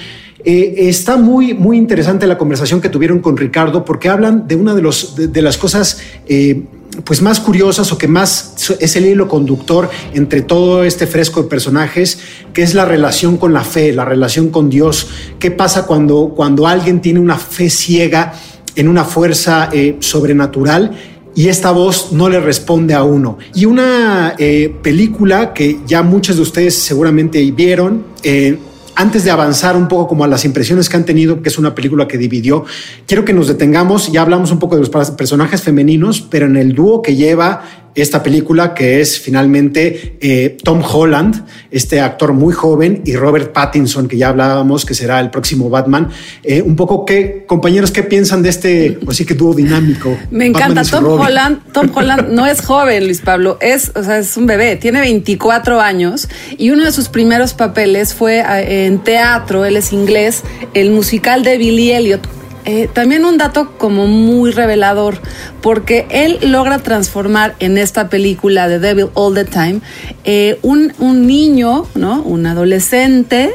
Eh, 0.45 0.75
está 0.91 1.17
muy, 1.17 1.55
muy 1.55 1.79
interesante 1.79 2.27
la 2.27 2.37
conversación 2.37 2.83
que 2.83 2.91
tuvieron 2.91 3.21
con 3.21 3.39
Ricardo 3.39 3.87
porque 3.87 4.11
hablan 4.11 4.47
de 4.47 4.57
una 4.57 4.75
de, 4.75 4.83
los, 4.83 5.15
de 5.17 5.41
las 5.41 5.57
cosas 5.57 5.99
eh, 6.27 6.65
pues 7.05 7.23
más 7.23 7.41
curiosas 7.41 7.91
o 7.93 7.99
que 7.99 8.09
más 8.09 8.55
es 8.79 8.97
el 8.97 9.07
hilo 9.07 9.29
conductor 9.29 9.91
entre 10.13 10.43
todo 10.43 10.85
este 10.85 11.07
fresco 11.07 11.43
de 11.43 11.49
personajes, 11.49 12.19
que 12.53 12.63
es 12.63 12.75
la 12.75 12.85
relación 12.85 13.37
con 13.37 13.53
la 13.53 13.65
fe, 13.65 13.93
la 13.93 14.05
relación 14.05 14.51
con 14.51 14.71
Dios. 14.71 15.09
¿Qué 15.39 15.51
pasa 15.51 15.87
cuando, 15.87 16.33
cuando 16.37 16.67
alguien 16.67 17.01
tiene 17.01 17.21
una 17.21 17.39
fe 17.39 17.71
ciega? 17.71 18.35
en 18.77 18.89
una 18.89 19.05
fuerza 19.05 19.69
eh, 19.73 19.97
sobrenatural 20.01 20.93
y 21.35 21.49
esta 21.49 21.73
voz 21.73 22.13
no 22.13 22.29
le 22.29 22.41
responde 22.41 22.95
a 22.95 23.03
uno. 23.03 23.39
Y 23.55 23.65
una 23.65 24.35
eh, 24.39 24.73
película 24.83 25.53
que 25.53 25.81
ya 25.87 26.03
muchos 26.03 26.37
de 26.37 26.43
ustedes 26.43 26.77
seguramente 26.77 27.43
vieron, 27.51 28.05
eh, 28.23 28.59
antes 28.97 29.25
de 29.25 29.31
avanzar 29.31 29.77
un 29.77 29.89
poco 29.89 30.09
como 30.09 30.25
a 30.25 30.29
las 30.29 30.45
impresiones 30.45 30.89
que 30.89 30.97
han 30.97 31.05
tenido, 31.05 31.43
que 31.43 31.49
es 31.49 31.59
una 31.59 31.75
película 31.75 32.09
que 32.09 32.19
dividió, 32.19 32.65
quiero 33.07 33.25
que 33.25 33.33
nos 33.33 33.49
detengamos, 33.49 34.13
ya 34.13 34.23
hablamos 34.23 34.51
un 34.51 34.59
poco 34.59 34.77
de 34.77 34.81
los 34.81 35.11
personajes 35.11 35.63
femeninos, 35.63 36.21
pero 36.21 36.47
en 36.47 36.57
el 36.57 36.75
dúo 36.75 37.03
que 37.03 37.17
lleva 37.17 37.63
esta 37.95 38.23
película, 38.23 38.75
que 38.75 39.01
es 39.01 39.21
finalmente 39.21 40.17
eh, 40.21 40.57
Tom 40.63 40.83
Holland, 40.83 41.45
este 41.71 42.01
actor 42.01 42.33
muy 42.33 42.53
joven, 42.53 43.03
y 43.05 43.15
Robert 43.17 43.53
Pattinson, 43.53 44.09
que 44.09 44.17
ya 44.17 44.31
hablábamos 44.31 44.85
que 44.85 44.95
será 44.95 45.21
el 45.21 45.31
próximo 45.31 45.71
Batman. 45.71 46.11
Eh, 46.43 46.61
un 46.63 46.77
poco 46.77 47.05
qué, 47.05 47.45
compañeros, 47.47 47.91
¿qué 47.91 48.03
piensan 48.03 48.43
de 48.43 48.49
este, 48.49 48.99
así 49.09 49.25
que 49.25 49.35
dúo 49.35 49.55
dinámico? 49.55 50.17
Me 50.31 50.47
encanta. 50.47 50.83
Tom 50.85 51.05
Robin? 51.05 51.27
Holland, 51.27 51.73
Tom 51.73 51.91
Holland 51.95 52.29
no 52.31 52.47
es 52.47 52.61
joven, 52.61 53.05
Luis 53.05 53.21
Pablo, 53.21 53.59
es, 53.61 53.93
o 53.95 54.03
sea, 54.03 54.19
es 54.19 54.37
un 54.37 54.47
bebé, 54.47 54.77
tiene 54.77 55.01
24 55.01 55.81
años 55.81 56.29
y 56.59 56.71
uno 56.71 56.85
de 56.85 56.93
sus 56.93 57.09
primeros 57.09 57.55
papeles 57.55 58.15
fue 58.15 58.41
eh, 58.41 58.87
en 58.87 58.99
teatro, 58.99 59.65
él 59.65 59.77
es 59.77 59.93
inglés, 59.93 60.43
el 60.75 60.91
musical 60.91 61.43
de 61.43 61.59
Billy 61.59 61.93
Elliot. 61.93 62.44
Eh, 62.65 62.89
también 62.93 63.25
un 63.25 63.37
dato 63.37 63.77
como 63.77 64.07
muy 64.07 64.51
revelador, 64.51 65.21
porque 65.61 66.07
él 66.11 66.39
logra 66.43 66.79
transformar 66.79 67.55
en 67.59 67.77
esta 67.77 68.09
película 68.09 68.69
de 68.69 68.79
Devil 68.79 69.09
All 69.15 69.35
the 69.35 69.45
Time 69.45 69.81
eh, 70.25 70.59
un, 70.63 70.93
un 70.99 71.27
niño, 71.27 71.87
¿no? 71.95 72.23
Un 72.23 72.47
adolescente 72.47 73.55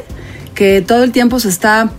que 0.54 0.80
todo 0.80 1.02
el 1.02 1.10
tiempo 1.10 1.40
se 1.40 1.48
está 1.48 1.90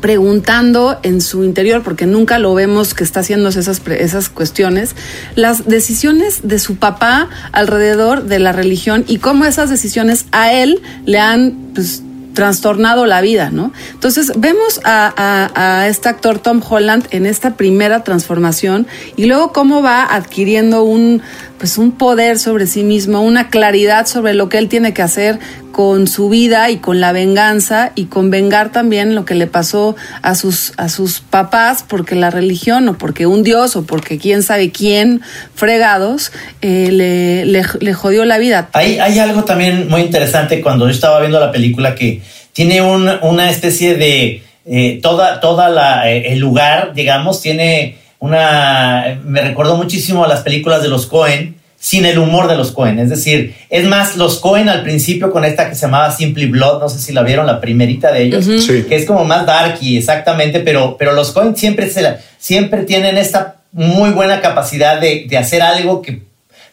preguntando 0.00 0.98
en 1.02 1.20
su 1.20 1.44
interior, 1.44 1.82
porque 1.82 2.06
nunca 2.06 2.38
lo 2.38 2.54
vemos 2.54 2.94
que 2.94 3.04
está 3.04 3.20
haciendo 3.20 3.48
esas, 3.48 3.80
esas 3.86 4.28
cuestiones, 4.28 4.94
las 5.36 5.66
decisiones 5.66 6.40
de 6.42 6.58
su 6.58 6.76
papá 6.76 7.28
alrededor 7.52 8.24
de 8.24 8.38
la 8.38 8.52
religión 8.52 9.04
y 9.06 9.18
cómo 9.18 9.44
esas 9.44 9.70
decisiones 9.70 10.26
a 10.32 10.52
él 10.52 10.82
le 11.04 11.18
han 11.18 11.52
pues, 11.74 12.02
trastornado 12.34 13.06
la 13.06 13.20
vida, 13.20 13.50
¿no? 13.50 13.72
Entonces 13.92 14.32
vemos 14.36 14.80
a, 14.84 15.12
a- 15.16 15.88
este 15.88 16.08
actor 16.08 16.38
Tom 16.38 16.62
Holland 16.66 17.06
en 17.10 17.26
esta 17.26 17.56
primera 17.56 18.04
transformación 18.04 18.86
y 19.16 19.26
luego 19.26 19.52
cómo 19.52 19.82
va 19.82 20.04
adquiriendo 20.04 20.82
un 20.84 21.22
pues 21.62 21.78
un 21.78 21.92
poder 21.92 22.40
sobre 22.40 22.66
sí 22.66 22.82
mismo, 22.82 23.20
una 23.20 23.48
claridad 23.48 24.06
sobre 24.06 24.34
lo 24.34 24.48
que 24.48 24.58
él 24.58 24.68
tiene 24.68 24.92
que 24.92 25.00
hacer 25.02 25.38
con 25.70 26.08
su 26.08 26.28
vida 26.28 26.68
y 26.70 26.78
con 26.78 27.00
la 27.00 27.12
venganza 27.12 27.92
y 27.94 28.06
con 28.06 28.30
vengar 28.30 28.72
también 28.72 29.14
lo 29.14 29.24
que 29.24 29.36
le 29.36 29.46
pasó 29.46 29.94
a 30.22 30.34
sus 30.34 30.72
a 30.76 30.88
sus 30.88 31.20
papás 31.20 31.84
porque 31.88 32.16
la 32.16 32.30
religión 32.30 32.88
o 32.88 32.98
porque 32.98 33.26
un 33.26 33.44
dios 33.44 33.76
o 33.76 33.84
porque 33.86 34.18
quién 34.18 34.42
sabe 34.42 34.72
quién 34.72 35.20
fregados 35.54 36.32
eh, 36.62 36.88
le, 36.90 37.44
le, 37.80 37.94
jodió 37.94 38.24
la 38.24 38.38
vida. 38.38 38.68
Hay, 38.72 38.98
hay 38.98 39.20
algo 39.20 39.44
también 39.44 39.88
muy 39.88 40.00
interesante 40.00 40.60
cuando 40.62 40.86
yo 40.86 40.90
estaba 40.90 41.20
viendo 41.20 41.38
la 41.38 41.52
película 41.52 41.94
que 41.94 42.22
tiene 42.52 42.82
un- 42.82 43.08
una 43.22 43.48
especie 43.50 43.94
de 43.94 44.42
eh, 44.66 44.98
toda, 45.00 45.38
toda 45.38 45.68
la, 45.68 46.10
eh, 46.10 46.32
el 46.32 46.40
lugar, 46.40 46.92
digamos, 46.92 47.40
tiene 47.40 47.98
una. 48.26 49.20
Me 49.24 49.40
recordó 49.42 49.76
muchísimo 49.76 50.24
a 50.24 50.28
las 50.28 50.40
películas 50.40 50.80
de 50.82 50.88
los 50.88 51.06
Cohen 51.06 51.56
sin 51.78 52.04
el 52.06 52.18
humor 52.18 52.46
de 52.48 52.54
los 52.56 52.70
Cohen. 52.70 53.00
Es 53.00 53.10
decir, 53.10 53.56
es 53.68 53.84
más, 53.84 54.16
los 54.16 54.38
Cohen 54.38 54.68
al 54.68 54.84
principio 54.84 55.32
con 55.32 55.44
esta 55.44 55.68
que 55.68 55.74
se 55.74 55.82
llamaba 55.82 56.12
Simply 56.12 56.46
Blood, 56.46 56.78
no 56.80 56.88
sé 56.88 57.00
si 57.00 57.12
la 57.12 57.22
vieron, 57.22 57.44
la 57.44 57.60
primerita 57.60 58.12
de 58.12 58.22
ellos, 58.22 58.44
Sí. 58.44 58.84
que 58.88 58.94
es 58.94 59.04
como 59.04 59.24
más 59.24 59.44
darky, 59.46 59.98
exactamente, 59.98 60.60
pero, 60.60 60.96
pero 60.96 61.12
los 61.12 61.32
Cohen 61.32 61.56
siempre, 61.56 61.90
se 61.90 62.02
la- 62.02 62.18
siempre 62.38 62.84
tienen 62.84 63.18
esta 63.18 63.56
muy 63.72 64.10
buena 64.10 64.40
capacidad 64.40 65.00
de, 65.00 65.24
de 65.28 65.36
hacer 65.38 65.60
algo 65.60 66.02
que 66.02 66.22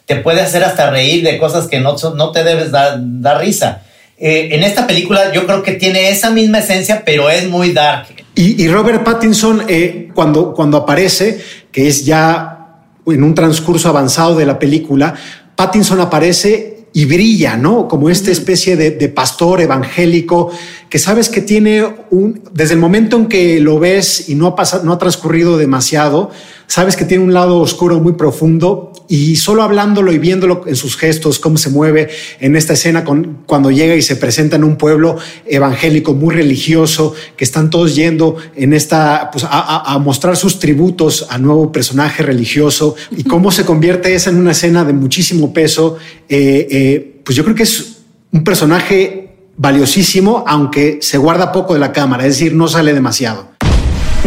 te 0.05 0.17
puede 0.17 0.41
hacer 0.41 0.63
hasta 0.63 0.91
reír 0.91 1.23
de 1.23 1.39
cosas 1.39 1.65
que 1.67 1.79
no, 1.79 1.95
no 2.15 2.31
te 2.31 2.43
debes 2.43 2.69
dar, 2.69 2.97
dar 2.99 3.39
risa. 3.39 3.81
Eh, 4.19 4.49
en 4.51 4.63
esta 4.63 4.85
película 4.85 5.31
yo 5.33 5.47
creo 5.47 5.63
que 5.63 5.71
tiene 5.71 6.09
esa 6.09 6.29
misma 6.29 6.59
esencia, 6.59 7.01
pero 7.03 7.31
es 7.31 7.47
muy 7.49 7.71
dark. 7.73 8.07
Y, 8.39 8.63
y 8.63 8.69
Robert 8.69 9.03
Pattinson, 9.03 9.63
eh, 9.67 10.11
cuando, 10.15 10.53
cuando 10.53 10.77
aparece, 10.77 11.41
que 11.73 11.89
es 11.89 12.05
ya 12.05 12.85
en 13.05 13.21
un 13.21 13.35
transcurso 13.35 13.89
avanzado 13.89 14.37
de 14.37 14.45
la 14.45 14.57
película, 14.57 15.13
Pattinson 15.57 15.99
aparece 15.99 16.87
y 16.93 17.03
brilla, 17.03 17.57
¿no? 17.57 17.89
Como 17.89 18.09
esta 18.09 18.31
especie 18.31 18.77
de, 18.77 18.91
de, 18.91 19.09
pastor 19.09 19.59
evangélico 19.59 20.51
que 20.89 20.99
sabes 20.99 21.27
que 21.27 21.41
tiene 21.41 21.83
un, 22.11 22.41
desde 22.53 22.75
el 22.75 22.79
momento 22.79 23.17
en 23.17 23.27
que 23.27 23.59
lo 23.59 23.77
ves 23.77 24.29
y 24.29 24.35
no 24.35 24.47
ha 24.47 24.55
pasado, 24.55 24.85
no 24.85 24.93
ha 24.93 24.97
transcurrido 24.97 25.57
demasiado, 25.57 26.31
sabes 26.65 26.95
que 26.95 27.03
tiene 27.03 27.25
un 27.25 27.33
lado 27.33 27.59
oscuro 27.59 27.99
muy 27.99 28.13
profundo 28.13 28.88
y 29.09 29.37
solo 29.37 29.63
hablándolo 29.63 30.13
y 30.13 30.19
viéndolo 30.19 30.61
en 30.67 30.75
sus 30.75 30.95
gestos, 30.95 31.39
cómo 31.39 31.57
se 31.57 31.71
mueve 31.71 32.09
en 32.39 32.55
esta 32.55 32.73
escena 32.73 33.03
con, 33.03 33.39
cuando 33.47 33.71
llega 33.71 33.95
y 33.95 34.03
se 34.03 34.15
presenta 34.15 34.55
en 34.55 34.63
un 34.63 34.77
pueblo 34.77 35.17
evangélico 35.47 36.13
muy 36.13 36.35
religioso, 36.35 37.15
que 37.35 37.43
están 37.43 37.71
todos 37.71 37.95
yendo 37.95 38.37
en 38.55 38.71
esta, 38.71 39.31
pues 39.31 39.45
a, 39.49 39.97
mostrar 39.99 40.37
sus 40.37 40.59
tributos 40.59 41.25
a 41.31 41.39
nuevo 41.39 41.71
personaje 41.71 42.21
religioso 42.21 42.95
y 43.09 43.23
cómo 43.23 43.51
se 43.51 43.65
convierte 43.65 44.13
esa 44.13 44.29
en 44.29 44.37
una 44.37 44.51
escena 44.51 44.85
de 44.85 44.93
muchísimo 44.93 45.51
peso. 45.53 45.97
Eh, 46.29 46.67
eh, 46.69 47.21
pues 47.25 47.35
yo 47.35 47.43
creo 47.43 47.55
que 47.55 47.63
es 47.63 48.03
un 48.31 48.43
personaje 48.43 49.29
valiosísimo, 49.57 50.43
aunque 50.47 50.99
se 51.01 51.17
guarda 51.17 51.51
poco 51.51 51.73
de 51.73 51.79
la 51.79 51.91
cámara, 51.91 52.27
es 52.27 52.37
decir, 52.37 52.53
no 52.53 52.67
sale 52.67 52.93
demasiado. 52.93 53.49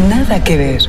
Nada 0.08 0.42
que 0.42 0.56
ver. 0.56 0.82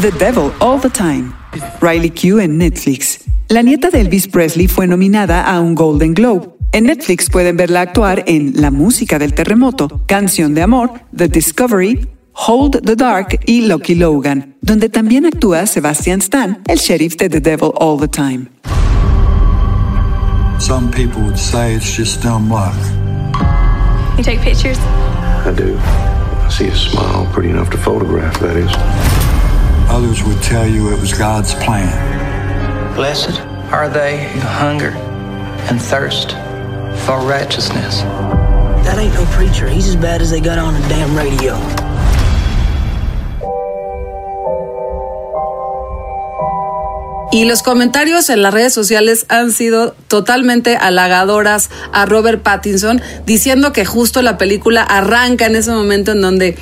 The 0.00 0.10
Devil 0.12 0.52
All 0.60 0.78
the 0.80 0.90
Time. 0.90 1.39
Riley 1.80 2.10
Q 2.10 2.40
en 2.40 2.58
Netflix. 2.58 3.24
La 3.48 3.62
nieta 3.62 3.90
de 3.90 4.00
Elvis 4.00 4.28
Presley 4.28 4.68
fue 4.68 4.86
nominada 4.86 5.42
a 5.42 5.60
un 5.60 5.74
Golden 5.74 6.14
Globe. 6.14 6.50
En 6.72 6.84
Netflix 6.84 7.28
pueden 7.28 7.56
verla 7.56 7.80
actuar 7.80 8.22
en 8.26 8.52
La 8.54 8.70
música 8.70 9.18
del 9.18 9.34
terremoto, 9.34 10.02
Canción 10.06 10.54
de 10.54 10.62
amor, 10.62 10.92
The 11.16 11.26
Discovery, 11.26 12.08
Hold 12.46 12.82
the 12.84 12.94
Dark 12.94 13.40
y 13.46 13.62
Lucky 13.62 13.96
Logan, 13.96 14.54
donde 14.60 14.88
también 14.88 15.26
actúa 15.26 15.66
Sebastian 15.66 16.20
Stan, 16.20 16.62
el 16.68 16.78
sheriff 16.78 17.16
de 17.16 17.28
The 17.28 17.40
Devil 17.40 17.72
All 17.80 17.98
the 17.98 18.08
Time. 18.08 18.48
Some 20.60 20.90
people 20.90 21.22
would 21.22 21.38
say 21.38 21.74
it's 21.74 21.96
just 21.96 22.22
dumb 22.22 22.48
luck. 22.48 22.74
You 24.16 24.22
take 24.22 24.40
pictures? 24.42 24.78
I 25.44 25.52
do. 25.52 25.76
I 26.46 26.50
see 26.50 26.68
a 26.68 26.74
smile 26.76 27.26
pretty 27.32 27.50
enough 27.50 27.70
to 27.70 27.78
photograph, 27.78 28.38
that 28.40 28.56
is. 28.56 29.19
Others 29.90 30.22
would 30.22 30.40
tell 30.40 30.68
you 30.68 30.92
it 30.94 31.00
was 31.00 31.12
God's 31.12 31.52
plan. 31.54 31.90
Blessed 32.94 33.40
are 33.72 33.88
they 33.88 34.22
who 34.32 34.38
hunger 34.38 34.92
and 35.68 35.82
thirst 35.82 36.30
for 37.04 37.18
righteousness. 37.18 38.02
That 38.84 38.98
ain't 38.98 39.14
no 39.14 39.24
preacher. 39.32 39.68
He's 39.68 39.88
as 39.88 39.96
bad 39.96 40.22
as 40.22 40.30
they 40.30 40.40
got 40.40 40.58
on 40.58 40.74
the 40.74 40.88
damn 40.88 41.16
radio. 41.16 41.58
Y 47.32 47.44
los 47.44 47.62
comentarios 47.64 48.30
en 48.30 48.42
las 48.42 48.54
redes 48.54 48.72
sociales 48.72 49.26
han 49.28 49.50
sido 49.50 49.96
totalmente 50.06 50.76
halagadoras 50.76 51.68
a 51.92 52.06
Robert 52.06 52.42
Pattinson, 52.42 53.02
diciendo 53.26 53.72
que 53.72 53.84
justo 53.84 54.22
la 54.22 54.38
película 54.38 54.84
arranca 54.84 55.46
en 55.46 55.56
ese 55.56 55.72
momento 55.72 56.12
en 56.12 56.20
donde 56.20 56.56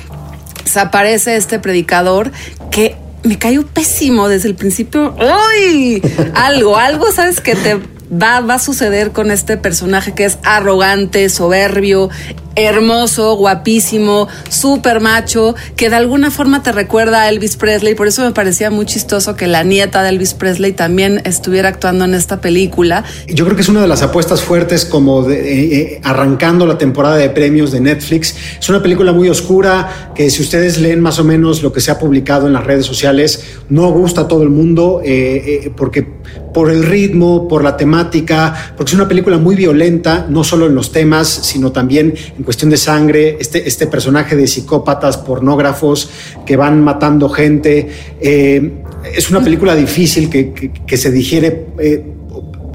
desaparece 0.63 1.35
este 1.35 1.59
predicador 1.59 2.31
que 2.71 2.97
me 3.29 3.37
cayó 3.37 3.63
pésimo 3.63 4.27
desde 4.27 4.49
el 4.49 4.55
principio. 4.55 5.15
¡Uy! 5.15 6.01
Algo, 6.33 6.77
algo, 6.77 7.11
¿sabes? 7.11 7.39
Que 7.39 7.53
te 7.53 7.79
va, 8.11 8.37
a 8.37 8.59
suceder 8.59 9.11
con 9.11 9.31
este 9.31 9.57
personaje 9.57 10.13
que 10.13 10.25
es 10.25 10.39
arrogante, 10.43 11.29
soberbio, 11.29 12.09
hermoso, 12.55 13.35
guapísimo, 13.35 14.27
súper 14.49 14.99
macho, 14.99 15.55
que 15.75 15.89
de 15.89 15.95
alguna 15.95 16.31
forma 16.31 16.61
te 16.61 16.71
recuerda 16.71 17.21
a 17.21 17.29
Elvis 17.29 17.55
Presley. 17.55 17.95
Por 17.95 18.07
eso 18.07 18.23
me 18.23 18.31
parecía 18.31 18.69
muy 18.69 18.85
chistoso 18.85 19.35
que 19.35 19.47
la 19.47 19.63
nieta 19.63 20.03
de 20.03 20.09
Elvis 20.09 20.33
Presley 20.33 20.73
también 20.73 21.21
estuviera 21.25 21.69
actuando 21.69 22.05
en 22.05 22.13
esta 22.13 22.41
película. 22.41 23.05
Yo 23.27 23.45
creo 23.45 23.55
que 23.55 23.61
es 23.61 23.69
una 23.69 23.81
de 23.81 23.87
las 23.87 24.01
apuestas 24.01 24.41
fuertes 24.41 24.83
como 24.83 25.29
eh, 25.29 25.35
eh, 25.35 26.01
arrancando 26.03 26.65
la 26.65 26.77
temporada 26.77 27.15
de 27.15 27.29
premios 27.29 27.71
de 27.71 27.79
Netflix. 27.79 28.35
Es 28.59 28.67
una 28.69 28.81
película 28.81 29.13
muy 29.13 29.29
oscura 29.29 30.11
que 30.15 30.29
si 30.29 30.41
ustedes 30.41 30.79
leen 30.79 30.99
más 30.99 31.19
o 31.19 31.23
menos 31.23 31.63
lo 31.63 31.71
que 31.71 31.79
se 31.79 31.91
ha 31.91 31.99
publicado 31.99 32.47
en 32.47 32.53
las 32.53 32.65
redes 32.65 32.85
sociales, 32.85 33.43
no 33.69 33.89
gusta 33.91 34.21
a 34.21 34.27
todo 34.27 34.43
el 34.43 34.49
mundo 34.49 35.01
eh, 35.03 35.71
porque 35.77 36.19
por 36.53 36.69
el 36.69 36.83
ritmo, 36.83 37.47
por 37.47 37.63
la 37.63 37.77
temática, 37.77 38.73
porque 38.75 38.91
es 38.91 38.95
una 38.95 39.07
película 39.07 39.37
muy 39.37 39.55
violenta, 39.55 40.25
no 40.29 40.43
solo 40.43 40.67
en 40.67 40.75
los 40.75 40.91
temas, 40.91 41.27
sino 41.27 41.71
también 41.71 42.13
en 42.37 42.43
cuestión 42.43 42.69
de 42.69 42.77
sangre, 42.77 43.37
este, 43.39 43.67
este 43.67 43.87
personaje 43.87 44.35
de 44.35 44.47
psicópatas, 44.47 45.17
pornógrafos 45.17 46.09
que 46.45 46.55
van 46.57 46.83
matando 46.83 47.29
gente. 47.29 47.89
Eh, 48.21 48.83
es 49.15 49.29
una 49.29 49.41
película 49.41 49.75
difícil 49.75 50.29
que, 50.29 50.53
que, 50.53 50.71
que 50.71 50.97
se 50.97 51.11
digiere. 51.11 51.67
Eh, 51.79 52.03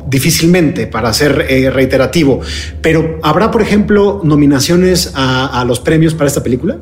difícilmente 0.07 0.87
para 0.87 1.12
ser 1.12 1.47
eh, 1.49 1.71
reiterativo, 1.71 2.40
pero 2.81 3.19
¿habrá, 3.23 3.50
por 3.50 3.62
ejemplo, 3.62 4.21
nominaciones 4.23 5.11
a, 5.14 5.61
a, 5.61 5.64
los 5.64 5.81
premios 5.81 6.14
para 6.14 6.28
esta 6.28 6.43
película? 6.43 6.76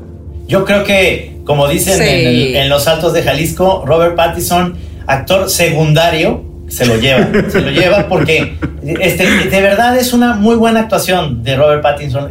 Yo 0.49 0.67
creo 0.67 0.85
que, 0.85 1.37
como 1.45 1.67
dicen 1.69 1.97
sí. 1.97 2.03
en, 2.03 2.27
el, 2.27 2.57
en 2.57 2.69
Los 2.69 2.89
Altos 2.89 3.15
de 3.15 3.23
Jalisco, 3.23 3.85
Robert 3.87 4.17
Pattinson, 4.17 4.77
actor 5.07 5.49
secundario, 5.49 6.52
se 6.73 6.87
lo 6.87 6.97
lleva, 6.97 7.29
se 7.51 7.61
lo 7.61 7.71
lleva 7.71 8.09
porque 8.09 8.57
este, 9.01 9.27
de 9.51 9.61
verdad 9.61 9.97
es 9.99 10.13
una 10.13 10.35
muy 10.35 10.57
buena 10.57 10.81
actuación 10.81 11.43
de 11.43 11.57
Robert 11.57 11.83
Pattinson. 11.83 12.31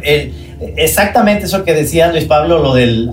Exactamente 0.76 1.46
eso 1.46 1.64
que 1.64 1.74
decía 1.74 2.10
Luis 2.10 2.24
Pablo, 2.24 2.58
lo 2.58 2.74
del 2.74 3.10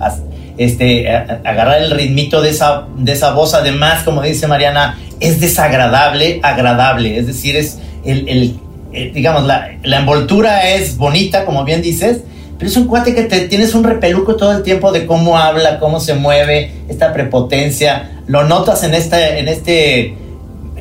este, 0.58 1.08
agarrar 1.08 1.82
el 1.82 1.90
ritmito 1.92 2.42
de 2.42 2.50
esa, 2.50 2.86
de 2.96 3.12
esa 3.12 3.32
voz, 3.32 3.54
además, 3.54 4.02
como 4.02 4.22
dice 4.22 4.46
Mariana, 4.46 4.98
es 5.20 5.40
desagradable, 5.40 6.40
agradable, 6.42 7.16
es 7.18 7.26
decir, 7.26 7.56
es 7.56 7.78
el, 8.04 8.28
el, 8.92 9.12
digamos, 9.12 9.46
la, 9.46 9.70
la, 9.82 10.00
envoltura 10.00 10.68
es 10.70 10.96
bonita, 10.96 11.44
como 11.44 11.64
bien 11.64 11.80
dices, 11.80 12.22
pero 12.58 12.68
es 12.68 12.76
un 12.76 12.88
cuate 12.88 13.14
que 13.14 13.22
te 13.22 13.48
tienes 13.48 13.74
un 13.74 13.84
repeluco 13.84 14.36
todo 14.36 14.52
el 14.52 14.62
tiempo 14.62 14.92
de 14.92 15.06
cómo 15.06 15.38
habla, 15.38 15.78
cómo 15.78 16.00
se 16.00 16.14
mueve, 16.14 16.72
esta 16.88 17.12
prepotencia, 17.12 18.20
lo 18.26 18.44
notas 18.44 18.84
en, 18.84 18.94
esta, 18.94 19.38
en 19.38 19.48
este 19.48 20.14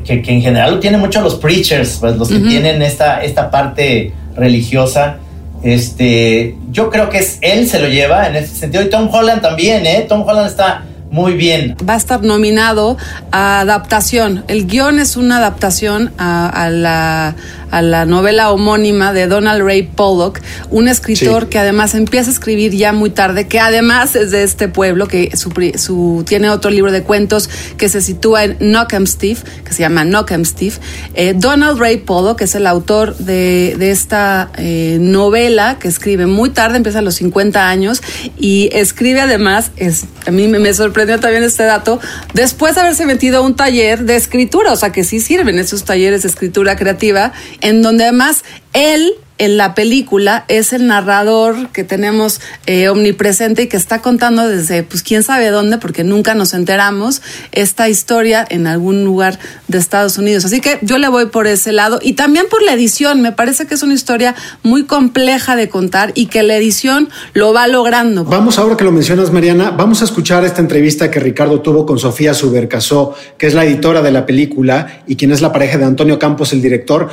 que, 0.04 0.22
que, 0.22 0.32
en 0.32 0.42
general 0.42 0.76
lo 0.76 0.80
tienen 0.80 1.00
mucho 1.00 1.22
los 1.22 1.36
preachers, 1.36 1.98
pues 2.00 2.16
los 2.16 2.28
que 2.28 2.36
uh 2.36 2.40
-huh. 2.40 2.50
tienen 2.50 2.82
esta, 2.82 3.24
esta 3.24 3.50
parte 3.50 4.14
religiosa. 4.36 5.18
Este, 5.64 6.56
yo 6.72 6.90
creo 6.90 7.10
que 7.10 7.18
es 7.18 7.38
él 7.42 7.68
se 7.68 7.80
lo 7.80 7.88
lleva 7.88 8.28
en 8.28 8.36
ese 8.36 8.56
sentido. 8.56 8.84
Y 8.84 8.90
Tom 8.90 9.10
Holland 9.14 9.42
también, 9.42 9.86
¿eh? 9.86 10.06
Tom 10.08 10.28
Holland 10.28 10.48
está 10.48 10.86
muy 11.12 11.34
bien. 11.34 11.76
Va 11.88 11.96
a 11.96 11.98
estar 11.98 12.24
nominado 12.24 12.96
a 13.32 13.62
adaptación. 13.62 14.44
El 14.48 14.68
guion 14.68 15.00
es 15.00 15.18
una 15.18 15.38
adaptación 15.38 16.12
a, 16.20 16.48
a, 16.48 16.70
la, 16.70 17.36
a 17.72 17.82
la, 17.82 18.06
novela 18.06 18.52
homónima 18.52 19.12
de 19.12 19.26
Donald 19.26 19.64
Ray 19.64 19.84
Pollock, 19.84 20.40
un 20.70 20.88
escritor 20.88 21.44
sí. 21.44 21.50
que 21.50 21.58
además 21.58 21.96
empieza 21.96 22.30
a 22.30 22.34
escribir 22.34 22.74
ya 22.74 22.94
muy 22.94 23.10
tarde, 23.10 23.48
que 23.48 23.60
además 23.60 24.16
es 24.16 24.30
de 24.30 24.44
este 24.44 24.68
pueblo, 24.68 25.08
que 25.08 25.36
su, 25.36 25.52
su, 25.78 26.24
tiene 26.28 26.52
otro 26.52 26.70
libro 26.70 26.92
de 26.92 27.02
cuentos 27.02 27.50
que 27.78 27.90
se 27.90 28.02
sitúa 28.02 28.44
en 28.44 28.58
Knockemstiff, 28.60 29.44
que 29.64 29.74
se 29.74 29.80
llama 29.80 30.04
Knockemstiff. 30.04 30.78
Eh, 31.16 31.34
Donald 31.36 31.80
Ray 31.80 31.98
Pollock 31.98 32.42
es 32.42 32.54
el 32.54 32.68
autor 32.68 33.18
de, 33.18 33.76
de 33.80 33.90
esta 33.90 34.52
eh, 34.58 34.98
novela 35.02 35.78
que 35.80 35.88
escribe 35.88 36.28
muy 36.28 36.52
tarde, 36.52 36.78
empieza 36.78 37.00
a 37.00 37.02
los 37.02 37.16
50 37.16 37.68
años 37.68 38.04
y 38.38 38.70
escribe 38.74 39.22
además, 39.22 39.72
es, 39.76 40.06
a 40.28 40.32
mí 40.32 40.48
me, 40.48 40.60
me 40.60 40.72
sorprende 40.72 40.99
sorprendió 41.00 41.22
también 41.22 41.44
este 41.44 41.64
dato, 41.64 42.00
después 42.34 42.76
de 42.76 42.82
haberse 42.82 43.06
metido 43.06 43.38
a 43.38 43.42
un 43.42 43.56
taller 43.56 44.04
de 44.04 44.18
escritura, 44.18 44.74
o 44.74 44.76
sea 44.76 44.92
que 44.92 45.06
sí 45.06 45.22
sirven 45.22 45.58
esos 45.58 45.86
talleres 45.86 46.24
de 46.24 46.28
escritura 46.28 46.76
creativa, 46.76 47.32
en 47.62 47.82
donde 47.82 48.04
además 48.04 48.44
él 48.74 49.14
en 49.40 49.58
la 49.58 49.74
película 49.74 50.46
es 50.50 50.74
el 50.74 50.86
narrador 50.86 51.70
que 51.70 51.84
tenemos 51.84 52.42
eh, 52.68 52.90
omnipresente 52.90 53.64
y 53.64 53.68
que 53.68 53.78
está 53.78 54.02
contando 54.02 54.48
desde, 54.48 54.84
pues 54.84 55.02
quién 55.02 55.24
sabe 55.24 55.50
dónde, 55.50 55.78
porque 55.78 56.04
nunca 56.04 56.36
nos 56.36 56.54
enteramos, 56.54 57.22
esta 57.52 57.90
historia 57.90 58.46
en 58.48 58.68
algún 58.68 59.04
lugar 59.04 59.40
de 59.68 59.78
Estados 59.78 60.18
Unidos. 60.18 60.46
Así 60.46 60.60
que 60.62 60.78
yo 60.82 60.98
le 60.98 61.08
voy 61.08 61.28
por 61.28 61.48
ese 61.48 61.72
lado 61.72 62.00
y 62.02 62.14
también 62.14 62.46
por 62.50 62.62
la 62.62 62.74
edición. 62.74 63.22
Me 63.22 63.32
parece 63.32 63.66
que 63.66 63.74
es 63.74 63.82
una 63.82 63.94
historia 63.94 64.36
muy 64.62 64.84
compleja 64.84 65.56
de 65.56 65.70
contar 65.70 66.12
y 66.16 66.28
que 66.28 66.44
la 66.44 66.56
edición 66.58 67.10
lo 67.34 67.54
va 67.54 67.68
logrando. 67.68 68.26
Vamos 68.26 68.60
ahora 68.60 68.76
que 68.76 68.84
lo 68.84 68.92
mencionas, 68.92 69.32
Mariana, 69.32 69.72
vamos 69.72 70.02
a 70.02 70.06
escuchar 70.06 70.44
esta 70.44 70.62
entrevista 70.62 71.10
que 71.10 71.20
Ricardo 71.20 71.62
tuvo 71.62 71.86
con 71.86 71.98
Sofía 71.98 72.34
Subercasó, 72.34 73.16
que 73.38 73.48
es 73.48 73.54
la 73.54 73.64
editora 73.64 74.02
de 74.02 74.12
la 74.12 74.26
película 74.26 75.02
y 75.08 75.16
quien 75.16 75.32
es 75.32 75.42
la 75.42 75.54
pareja 75.54 75.78
de 75.78 75.86
Antonio 75.86 76.20
Campos, 76.20 76.52
el 76.52 76.62
director. 76.62 77.10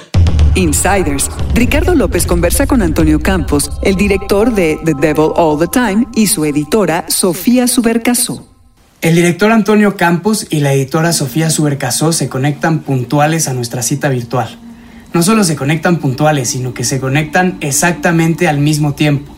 Insiders. 0.56 1.30
Ricardo 1.54 1.94
López 1.94 2.26
conversa 2.26 2.66
con 2.66 2.82
Antonio 2.82 3.20
Campos, 3.20 3.70
el 3.82 3.94
director 3.94 4.52
de 4.52 4.78
The 4.84 4.94
Devil 4.94 5.30
All 5.36 5.58
the 5.58 5.68
Time, 5.68 6.06
y 6.14 6.26
su 6.26 6.44
editora 6.44 7.04
Sofía 7.08 7.68
Subercasó. 7.68 8.46
El 9.02 9.14
director 9.14 9.52
Antonio 9.52 9.96
Campos 9.96 10.46
y 10.50 10.60
la 10.60 10.72
editora 10.72 11.12
Sofía 11.12 11.50
Subercasó 11.50 12.12
se 12.12 12.28
conectan 12.28 12.80
puntuales 12.80 13.46
a 13.46 13.52
nuestra 13.52 13.82
cita 13.82 14.08
virtual. 14.08 14.58
No 15.12 15.22
solo 15.22 15.44
se 15.44 15.54
conectan 15.54 15.98
puntuales, 15.98 16.50
sino 16.50 16.74
que 16.74 16.82
se 16.82 16.98
conectan 16.98 17.58
exactamente 17.60 18.48
al 18.48 18.58
mismo 18.58 18.94
tiempo, 18.94 19.32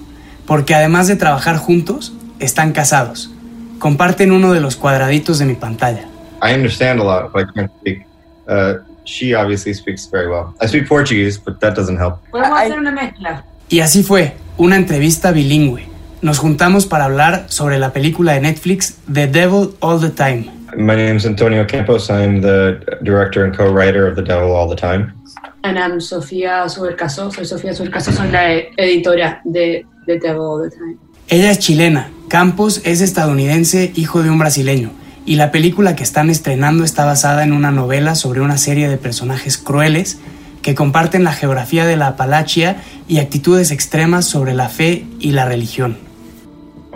porque 0.47 0.75
además 0.75 1.09
de 1.09 1.17
trabajar 1.17 1.59
juntos, 1.59 2.15
están 2.39 2.73
casados. 2.73 3.31
Comparten 3.79 4.33
uno 4.33 4.53
de 4.53 4.61
los 4.61 4.77
cuadraditos 4.77 5.39
de 5.39 5.45
mi 5.45 5.55
pantalla. 5.55 6.09
I 6.43 6.55
understand 6.55 7.01
a 7.01 7.05
lot, 7.05 7.33
but 7.33 7.43
I 7.43 7.53
can't 7.55 7.71
speak. 7.81 8.07
Uh, 8.49 8.88
she 9.09 9.35
obviously 9.35 9.73
speaks 9.73 10.07
very 10.07 10.29
well. 10.29 10.55
I 10.61 10.67
speak 10.67 10.87
Portuguese, 10.87 11.39
but 11.39 11.61
that 11.61 11.75
doesn't 11.75 11.97
help. 11.97 12.21
Podemos 12.31 12.59
hacer 12.61 12.79
una 12.79 12.93
mezcla. 12.93 13.45
Y 13.69 13.81
así 13.81 14.03
fue, 14.03 14.35
una 14.59 14.77
entrevista 14.77 15.33
bilingüe. 15.33 15.89
Nos 16.21 16.39
juntamos 16.39 16.87
para 16.87 17.05
hablar 17.05 17.47
sobre 17.49 17.79
la 17.79 17.93
película 17.93 18.35
de 18.35 18.41
Netflix 18.41 18.99
The 19.13 19.27
Devil 19.27 19.75
All 19.81 20.01
the 20.01 20.11
Time. 20.11 20.51
My 20.77 20.95
name 20.95 21.17
is 21.17 21.25
Antonio 21.25 21.67
Campos. 21.67 22.11
I'm 22.11 22.43
the 22.43 22.81
director 23.03 23.45
and 23.45 23.57
co-writer 23.57 24.07
of 24.07 24.17
The 24.17 24.23
Devil 24.23 24.53
All 24.53 24.69
the 24.69 24.77
Time. 24.77 25.15
And 25.63 25.79
I'm 25.79 26.01
Sofía 26.01 26.69
Subercaso. 26.69 27.31
Soy 27.31 27.45
Sofía 27.45 27.73
Subercaso, 27.73 28.13
soy 28.13 28.31
la 28.31 28.59
editora 28.77 29.41
de 29.45 29.87
The 30.07 30.19
Devil 30.19 30.41
All 30.41 30.71
the 30.71 30.77
Time. 30.77 30.99
Ella 31.29 31.51
es 31.51 31.59
chilena, 31.59 32.11
Campos 32.29 32.83
es 32.85 33.01
estadounidense, 33.01 33.93
hijo 33.95 34.23
de 34.23 34.31
un 34.31 34.39
brasileño, 34.39 34.91
y 35.29 35.35
la 35.35 35.53
película 35.53 35.95
que 35.95 36.03
están 36.03 36.31
estrenando 36.31 36.85
está 36.85 37.05
basada 37.05 37.45
en 37.45 37.53
una 37.53 37.71
novela 37.71 38.15
sobre 38.15 38.41
una 38.41 38.57
serie 38.57 38.89
de 38.89 38.97
personajes 38.97 39.59
crueles 39.59 40.19
que 40.63 40.75
comparten 40.75 41.23
la 41.23 41.35
geografía 41.35 41.85
de 41.85 41.99
la 41.99 42.07
Apalachia 42.07 42.83
y 43.09 43.19
actitudes 43.19 43.71
extremas 43.71 44.25
sobre 44.25 44.55
la 44.55 44.71
fe 44.71 45.05
y 45.21 45.33
la 45.33 45.45
religión. 45.45 45.99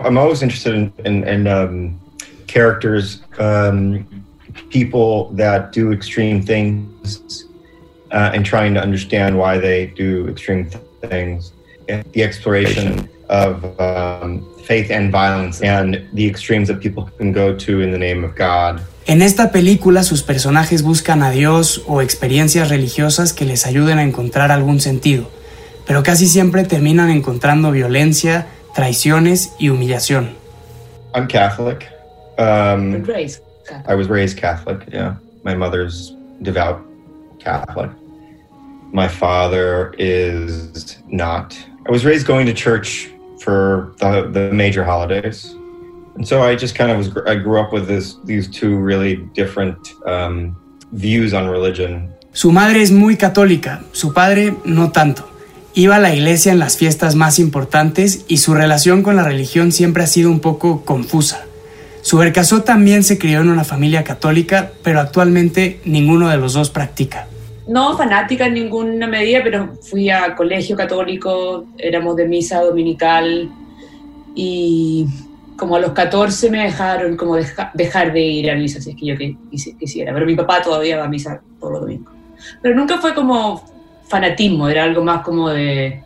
I'm 0.02 0.16
always 0.16 0.40
interested 0.40 0.74
in, 0.74 0.92
in, 1.04 1.28
in 1.28 1.46
um, 1.46 2.00
characters, 2.46 3.22
um, 3.38 4.06
people 4.70 5.28
that 5.36 5.70
do 5.70 5.92
extreme 5.92 6.42
things, 6.42 7.44
uh, 8.12 8.30
and 8.32 8.46
trying 8.46 8.72
to 8.72 8.80
understand 8.80 9.36
why 9.36 9.58
they 9.58 9.92
do 9.94 10.26
extreme 10.28 10.70
th- 10.70 10.82
things. 11.02 11.52
The 11.86 12.22
exploration 12.22 13.10
of 13.28 13.78
um, 13.78 14.51
faith 14.64 14.90
and 14.90 15.10
violence 15.10 15.60
and 15.62 16.08
the 16.12 16.26
extremes 16.26 16.68
that 16.68 16.80
people 16.80 17.08
can 17.18 17.32
go 17.32 17.54
to 17.56 17.80
in 17.80 17.90
the 17.90 17.98
name 17.98 18.24
of 18.24 18.34
God. 18.34 18.80
En 19.06 19.20
esta 19.20 19.50
película 19.50 20.04
sus 20.04 20.22
personajes 20.22 20.82
buscan 20.82 21.22
a 21.22 21.30
Dios 21.30 21.82
o 21.86 22.00
experiencias 22.00 22.68
religiosas 22.68 23.32
que 23.32 23.44
les 23.44 23.66
ayuden 23.66 23.98
a 23.98 24.04
encontrar 24.04 24.52
algún 24.52 24.80
sentido, 24.80 25.28
pero 25.86 26.02
casi 26.02 26.26
siempre 26.26 26.64
terminan 26.64 27.10
encontrando 27.10 27.72
violencia, 27.72 28.46
traiciones 28.74 29.54
y 29.58 29.70
humillación. 29.70 30.30
I'm 31.14 31.26
Catholic. 31.26 31.88
Um, 32.38 33.02
Raised. 33.04 33.42
I 33.86 33.94
was 33.94 34.08
raised 34.08 34.38
Catholic, 34.38 34.86
yeah. 34.92 35.16
My 35.44 35.54
mother's 35.54 36.14
devout 36.42 36.80
Catholic. 37.38 37.90
My 38.92 39.08
father 39.08 39.94
is 39.98 40.98
not. 41.08 41.56
I 41.86 41.90
was 41.90 42.04
raised 42.04 42.26
going 42.26 42.46
to 42.46 42.54
church 42.54 43.10
for 43.42 43.94
the, 43.98 44.28
the 44.30 44.52
major 44.52 44.84
holidays. 44.84 45.54
And 46.16 46.26
so 46.26 46.42
I 46.42 46.56
just 46.56 46.74
kind 46.74 46.90
of 46.90 46.98
was, 46.98 47.08
I 47.26 47.36
grew 47.36 47.58
up 47.58 47.72
with 47.72 47.86
this, 47.86 48.16
these 48.24 48.48
two 48.48 48.76
really 48.76 49.16
different 49.34 49.78
um, 50.06 50.56
views 50.92 51.32
on 51.32 51.48
religion. 51.48 52.10
Su 52.32 52.52
madre 52.52 52.82
es 52.82 52.90
muy 52.90 53.16
católica, 53.16 53.82
su 53.92 54.12
padre 54.12 54.54
no 54.64 54.90
tanto. 54.90 55.28
Iba 55.74 55.96
a 55.96 56.00
la 56.00 56.14
iglesia 56.14 56.52
en 56.52 56.58
las 56.58 56.76
fiestas 56.76 57.14
más 57.14 57.38
importantes 57.38 58.24
y 58.28 58.38
su 58.38 58.54
relación 58.54 59.02
con 59.02 59.16
la 59.16 59.24
religión 59.24 59.72
siempre 59.72 60.02
ha 60.02 60.06
sido 60.06 60.30
un 60.30 60.40
poco 60.40 60.84
confusa. 60.84 61.46
Su 62.02 62.18
Bercasó 62.18 62.62
también 62.62 63.04
se 63.04 63.16
crió 63.16 63.40
en 63.40 63.48
una 63.48 63.64
familia 63.64 64.04
católica, 64.04 64.72
pero 64.82 65.00
actualmente 65.00 65.80
ninguno 65.84 66.28
de 66.28 66.36
los 66.36 66.52
dos 66.52 66.68
practica. 66.68 67.28
No 67.68 67.96
fanática 67.96 68.46
en 68.46 68.54
ninguna 68.54 69.06
medida, 69.06 69.40
pero 69.42 69.74
fui 69.82 70.10
a 70.10 70.34
colegio 70.34 70.76
católico, 70.76 71.66
éramos 71.78 72.16
de 72.16 72.26
misa 72.28 72.60
dominical 72.60 73.50
y 74.34 75.06
como 75.56 75.76
a 75.76 75.80
los 75.80 75.92
14 75.92 76.50
me 76.50 76.64
dejaron 76.64 77.16
como 77.16 77.36
deja- 77.36 77.70
dejar 77.74 78.12
de 78.12 78.20
ir 78.20 78.50
a 78.50 78.56
misa 78.56 78.80
si 78.80 78.90
es 78.90 78.96
que 78.96 79.06
yo 79.06 79.14
quisiera, 79.78 80.12
pero 80.12 80.26
mi 80.26 80.34
papá 80.34 80.60
todavía 80.62 80.96
va 80.98 81.04
a 81.04 81.08
misa 81.08 81.40
todos 81.60 81.72
los 81.74 81.82
domingos. 81.82 82.12
Pero 82.60 82.74
nunca 82.74 82.98
fue 82.98 83.14
como 83.14 83.62
fanatismo, 84.08 84.68
era 84.68 84.82
algo 84.84 85.04
más 85.04 85.22
como 85.22 85.50
de, 85.50 86.02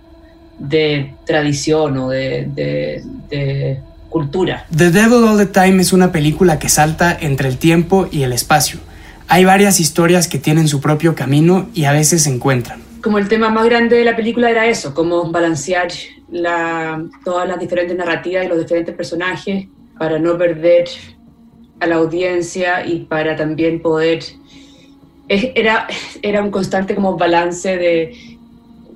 de 0.58 1.14
tradición 1.24 1.96
o 1.98 2.08
de, 2.10 2.48
de- 2.54 3.02
de 3.30 3.80
cultura. 4.10 4.66
The 4.76 4.90
Devil 4.90 5.24
All 5.24 5.38
the 5.38 5.46
Time 5.46 5.80
es 5.82 5.92
una 5.92 6.12
película 6.12 6.58
que 6.58 6.68
salta 6.68 7.16
entre 7.18 7.48
el 7.48 7.56
tiempo 7.58 8.08
y 8.10 8.22
el 8.24 8.32
espacio. 8.32 8.80
Hay 9.28 9.44
varias 9.44 9.80
historias 9.80 10.28
que 10.28 10.38
tienen 10.38 10.68
su 10.68 10.80
propio 10.80 11.14
camino 11.14 11.68
y 11.74 11.84
a 11.84 11.92
veces 11.92 12.22
se 12.24 12.30
encuentran. 12.30 12.80
como 13.02 13.18
el 13.18 13.28
tema 13.28 13.50
más 13.50 13.64
grande 13.66 13.96
de 13.96 14.04
la 14.04 14.16
película 14.16 14.50
era 14.50 14.66
eso, 14.66 14.92
cómo 14.92 15.30
balancear 15.30 15.88
la- 16.28 17.04
todas 17.24 17.46
las 17.46 17.60
diferentes 17.60 17.96
narrativas 17.96 18.44
y 18.44 18.48
los 18.48 18.58
diferentes 18.58 18.94
personajes 18.96 19.66
para 19.96 20.18
no 20.18 20.36
perder 20.36 20.86
a 21.78 21.86
la 21.86 21.96
audiencia 21.96 22.84
y 22.84 23.00
para 23.04 23.36
también 23.36 23.80
poder... 23.80 24.20
Era, 25.28 25.86
era 26.22 26.42
un 26.42 26.50
constante 26.50 26.94
como 26.96 27.16
balance 27.16 27.76
de 27.76 28.12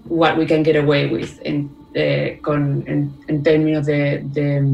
what 0.06 0.36
we 0.38 0.46
can 0.46 0.64
get 0.64 0.76
away 0.76 1.06
with 1.12 1.28
en, 1.44 1.70
eh, 1.94 2.38
con, 2.42 2.82
en, 2.86 3.12
en 3.28 3.42
términos 3.44 3.86
de, 3.86 4.22
de 4.24 4.64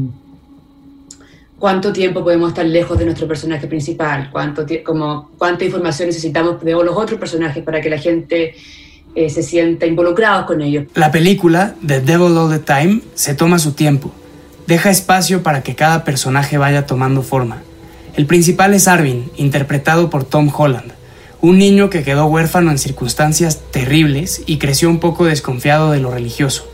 cuánto 1.59 1.91
tiempo 1.91 2.23
podemos 2.23 2.49
estar 2.49 2.65
lejos 2.65 2.97
de 2.97 3.05
nuestro 3.05 3.27
personaje 3.27 3.67
principal, 3.67 4.29
cuánto, 4.31 4.65
como, 4.83 5.31
cuánta 5.37 5.65
información 5.65 6.07
necesitamos 6.09 6.63
de 6.63 6.71
los 6.71 6.95
otros 6.95 7.19
personajes 7.19 7.63
para 7.63 7.81
que 7.81 7.89
la 7.89 7.97
gente 7.97 8.55
eh, 9.15 9.29
se 9.29 9.43
sienta 9.43 9.85
involucrados 9.85 10.45
con 10.45 10.61
ellos. 10.61 10.85
La 10.93 11.11
película, 11.11 11.75
The 11.85 12.01
Devil 12.01 12.37
All 12.37 12.51
the 12.51 12.59
Time, 12.59 13.01
se 13.15 13.33
toma 13.33 13.59
su 13.59 13.73
tiempo. 13.73 14.11
Deja 14.67 14.89
espacio 14.89 15.43
para 15.43 15.63
que 15.63 15.75
cada 15.75 16.03
personaje 16.03 16.57
vaya 16.57 16.85
tomando 16.85 17.23
forma. 17.23 17.63
El 18.15 18.25
principal 18.25 18.73
es 18.73 18.87
Arvin, 18.87 19.31
interpretado 19.37 20.09
por 20.09 20.23
Tom 20.23 20.51
Holland, 20.55 20.91
un 21.39 21.57
niño 21.57 21.89
que 21.89 22.03
quedó 22.03 22.25
huérfano 22.25 22.71
en 22.71 22.77
circunstancias 22.77 23.61
terribles 23.71 24.41
y 24.45 24.57
creció 24.57 24.89
un 24.89 24.99
poco 24.99 25.25
desconfiado 25.25 25.91
de 25.91 25.99
lo 25.99 26.11
religioso. 26.11 26.67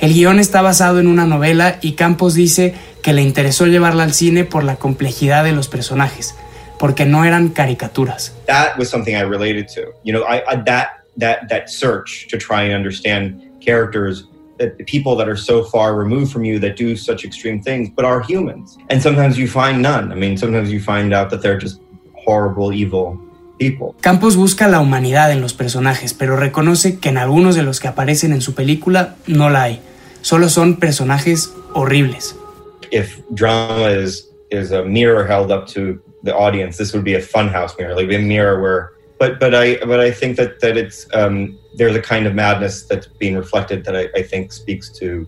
El 0.00 0.14
guion 0.14 0.38
está 0.38 0.62
basado 0.62 0.98
en 0.98 1.06
una 1.06 1.26
novela 1.26 1.78
y 1.82 1.92
Campos 1.92 2.32
dice 2.32 2.74
que 3.02 3.12
le 3.12 3.20
interesó 3.20 3.66
llevarla 3.66 4.02
al 4.02 4.14
cine 4.14 4.44
por 4.44 4.64
la 4.64 4.76
complejidad 4.76 5.44
de 5.44 5.52
los 5.52 5.68
personajes, 5.68 6.34
porque 6.78 7.04
no 7.04 7.26
eran 7.26 7.50
caricaturas. 7.50 8.34
That 8.46 8.78
was 8.78 8.88
something 8.88 9.14
I 9.14 9.24
related 9.24 9.66
to. 9.74 9.92
You 10.02 10.14
know, 10.14 10.22
I, 10.22 10.38
I 10.48 10.62
that 10.64 11.02
that 11.18 11.48
that 11.50 11.68
search 11.68 12.28
to 12.30 12.38
try 12.38 12.62
and 12.62 12.74
understand 12.74 13.42
characters 13.60 14.26
that 14.58 14.78
the 14.78 14.84
people 14.84 15.16
that 15.16 15.28
are 15.28 15.36
so 15.36 15.64
far 15.64 15.94
removed 15.94 16.32
from 16.32 16.46
you 16.46 16.58
that 16.60 16.76
do 16.78 16.96
such 16.96 17.26
extreme 17.26 17.60
things 17.62 17.90
but 17.94 18.06
are 18.06 18.22
humans. 18.22 18.78
And 18.88 19.02
sometimes 19.02 19.36
you 19.36 19.48
find 19.48 19.82
none. 19.82 20.12
I 20.12 20.14
mean, 20.14 20.38
sometimes 20.38 20.72
you 20.72 20.80
find 20.80 21.12
out 21.12 21.28
that 21.28 21.42
they're 21.42 21.60
just 21.60 21.78
horrible, 22.14 22.72
evil 22.72 23.18
people. 23.58 23.94
Campos 24.00 24.36
busca 24.36 24.66
la 24.66 24.80
humanidad 24.80 25.30
en 25.30 25.42
los 25.42 25.52
personajes, 25.52 26.14
pero 26.14 26.36
reconoce 26.36 26.98
que 26.98 27.10
en 27.10 27.18
algunos 27.18 27.54
de 27.54 27.64
los 27.64 27.80
que 27.80 27.88
aparecen 27.88 28.32
en 28.32 28.40
su 28.40 28.54
película 28.54 29.16
no 29.26 29.50
la 29.50 29.64
hay. 29.64 29.80
Solo 30.22 30.48
son 30.48 30.76
personajes 30.76 31.50
horribles. 31.74 32.34
If 32.90 33.20
drama 33.34 33.88
is 33.88 34.28
is 34.50 34.72
a 34.72 34.84
mirror 34.84 35.26
held 35.26 35.50
up 35.50 35.66
to 35.68 36.00
the 36.22 36.34
audience, 36.34 36.76
this 36.76 36.92
would 36.92 37.04
be 37.04 37.14
a 37.14 37.20
funhouse 37.22 37.78
mirror, 37.78 37.94
like 37.94 38.12
a 38.14 38.18
mirror 38.18 38.60
where. 38.60 38.90
But 39.18 39.38
but 39.38 39.54
I 39.54 39.78
but 39.84 40.00
I 40.00 40.12
think 40.12 40.36
that 40.36 40.60
that 40.60 40.76
it's 40.76 41.06
um, 41.14 41.58
there's 41.76 41.94
a 41.94 42.02
kind 42.02 42.26
of 42.26 42.34
madness 42.34 42.86
that's 42.88 43.06
being 43.06 43.36
reflected 43.36 43.84
that 43.84 43.94
I, 43.94 44.08
I 44.18 44.22
think 44.22 44.52
speaks 44.52 44.90
to 44.98 45.26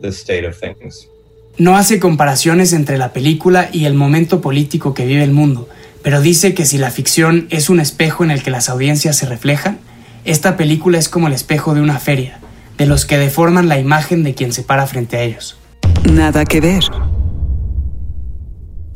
the 0.00 0.12
state 0.12 0.44
of 0.44 0.56
things. 0.58 1.08
No 1.56 1.76
hace 1.76 2.00
comparaciones 2.00 2.72
entre 2.72 2.98
la 2.98 3.12
película 3.12 3.68
y 3.72 3.84
el 3.84 3.94
momento 3.94 4.40
político 4.40 4.92
que 4.92 5.06
vive 5.06 5.22
el 5.22 5.30
mundo, 5.30 5.68
pero 6.02 6.20
dice 6.20 6.52
que 6.52 6.66
si 6.66 6.78
la 6.78 6.90
ficción 6.90 7.46
es 7.50 7.70
un 7.70 7.78
espejo 7.78 8.24
en 8.24 8.32
el 8.32 8.42
que 8.42 8.50
las 8.50 8.68
audiencias 8.68 9.16
se 9.16 9.26
reflejan, 9.26 9.78
esta 10.24 10.56
película 10.56 10.98
es 10.98 11.08
como 11.08 11.28
el 11.28 11.32
espejo 11.32 11.74
de 11.74 11.80
una 11.80 12.00
feria, 12.00 12.40
de 12.78 12.86
los 12.86 13.04
que 13.06 13.18
deforman 13.18 13.68
la 13.68 13.78
imagen 13.78 14.22
de 14.22 14.34
quien 14.34 14.52
se 14.52 14.62
para 14.62 14.86
frente 14.86 15.16
a 15.16 15.22
ellos. 15.22 15.56
Nada 16.12 16.44
que 16.44 16.60
ver. 16.60 16.84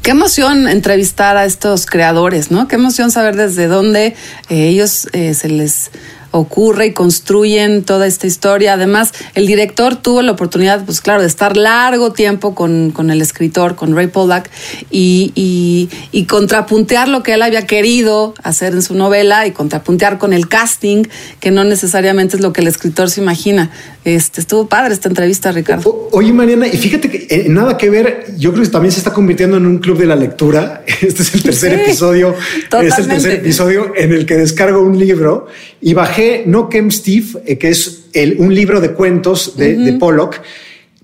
Qué 0.03 0.13
emoción 0.13 0.69
entrevistar 0.69 1.37
a 1.37 1.45
estos 1.45 1.85
creadores, 1.85 2.51
¿no? 2.51 2.67
Qué 2.67 2.77
emoción 2.77 3.11
saber 3.11 3.37
desde 3.37 3.67
dónde 3.67 4.15
eh, 4.49 4.69
ellos 4.69 5.09
eh, 5.13 5.35
se 5.35 5.49
les 5.49 5.91
ocurre 6.31 6.87
y 6.87 6.93
construyen 6.93 7.85
toda 7.85 8.07
esta 8.07 8.27
historia. 8.27 8.75
Además, 8.75 9.13
el 9.35 9.47
director 9.47 9.97
tuvo 9.97 10.23
la 10.23 10.33
oportunidad, 10.33 10.85
pues 10.85 11.01
claro, 11.01 11.21
de 11.23 11.27
estar 11.27 11.57
largo 11.57 12.13
tiempo 12.13 12.55
con, 12.55 12.91
con 12.91 13.11
el 13.11 13.21
escritor, 13.23 13.75
con 13.77 13.95
Ray 13.95 14.09
Pollack, 14.09 14.51
y, 14.91 15.33
y, 15.35 15.89
y 16.13 16.25
contrapuntear 16.25 17.09
lo 17.09 17.23
que 17.23 17.35
él 17.35 17.43
había 17.43 17.67
querido 17.67 18.35
hacer 18.43 18.73
en 18.75 18.83
su 18.83 18.95
novela 18.95 19.47
y 19.47 19.53
contrapuntear 19.53 20.19
con 20.19 20.33
el 20.33 20.49
casting, 20.49 21.05
que 21.41 21.51
no 21.51 21.65
necesariamente 21.65 22.37
es 22.37 22.43
lo 22.43 22.53
que 22.53 22.61
el 22.61 22.67
escritor 22.67 23.11
se 23.11 23.21
imagina. 23.21 23.71
Este, 24.05 24.41
estuvo 24.41 24.69
padre 24.69 24.95
esta 24.95 25.09
entrevista, 25.09 25.53
Ricardo. 25.53 26.09
Oye, 26.13 26.33
Mariana, 26.33 26.67
y 26.67 26.77
fíjate 26.77 27.11
que 27.11 27.27
eh, 27.29 27.47
nada 27.49 27.77
que 27.77 27.91
ver, 27.91 28.27
yo 28.39 28.53
creo 28.53 28.65
que 28.65 28.71
también 28.71 28.93
se 28.93 28.99
está 28.99 29.13
convirtiendo 29.13 29.57
en 29.57 29.67
un 29.67 29.79
club 29.79 29.99
de 29.99 30.07
la 30.07 30.17
lectura. 30.17 30.83
Este 31.01 31.23
es 31.23 31.35
el 31.35 31.43
tercer 31.43 31.75
Sí, 31.77 31.81
episodio. 31.83 32.35
Es 32.35 32.55
el 32.57 32.69
totalmente. 32.69 33.07
tercer 33.07 33.33
episodio 33.33 33.93
en 33.97 34.13
el 34.13 34.27
que 34.27 34.35
descargo 34.35 34.81
un 34.83 34.99
libro 34.99 35.47
y 35.81 35.95
bajé 35.95 36.18
No 36.47 36.69
Kem 36.69 36.91
Steve, 36.91 37.27
eh, 37.47 37.59
que 37.59 37.69
es 37.69 38.07
el, 38.13 38.37
un 38.39 38.55
libro 38.55 38.81
de 38.81 38.93
cuentos 38.93 39.57
de, 39.57 39.77
de 39.77 39.93
Pollock, 39.95 40.41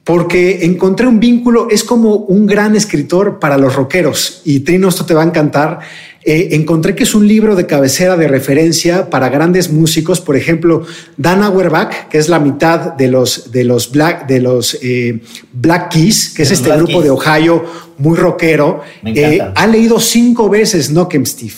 porque 0.03 0.64
encontré 0.64 1.07
un 1.07 1.18
vínculo. 1.20 1.68
Es 1.70 1.85
como 1.85 2.14
un 2.16 2.46
gran 2.46 2.77
escritor 2.77 3.38
para 3.38 3.57
los 3.57 3.74
rockeros 3.74 4.42
y 4.44 4.61
Trino, 4.61 4.88
esto 4.88 5.05
te 5.07 5.14
va 5.14 5.22
a 5.22 5.27
encantar. 5.27 5.81
eh, 6.27 6.48
encontré 6.53 6.94
que 6.94 7.05
es 7.05 7.14
un 7.14 7.27
libro 7.29 7.55
de 7.55 7.66
cabecera 7.66 8.16
de 8.16 8.29
referencia 8.29 9.11
para 9.11 9.29
grandes 9.29 9.70
músicos. 9.70 10.20
Por 10.20 10.37
ejemplo, 10.37 10.83
Dan 11.18 11.42
Auerbach, 11.42 12.09
que 12.09 12.16
es 12.18 12.29
la 12.29 12.38
mitad 12.38 12.94
de 12.94 13.09
los, 13.09 13.50
de 13.53 13.64
los 13.64 13.90
Black, 13.92 14.27
de 14.27 14.40
los, 14.40 14.79
eh, 14.83 15.20
Black 15.53 15.90
Keys, 15.92 16.31
que 16.35 16.42
es 16.44 16.50
este 16.50 16.68
Black 16.68 16.79
grupo 16.79 16.92
Keys. 17.00 17.05
de 17.05 17.11
Ohio 17.11 17.64
muy 17.98 18.16
rockero. 18.16 18.81
Me 19.03 19.11
encanta. 19.11 19.46
Eh, 19.46 19.53
ha 19.55 19.66
leído 19.66 20.00
cinco 20.00 20.48
veces 20.48 20.88
Knockem 20.90 21.27
Steve. 21.27 21.55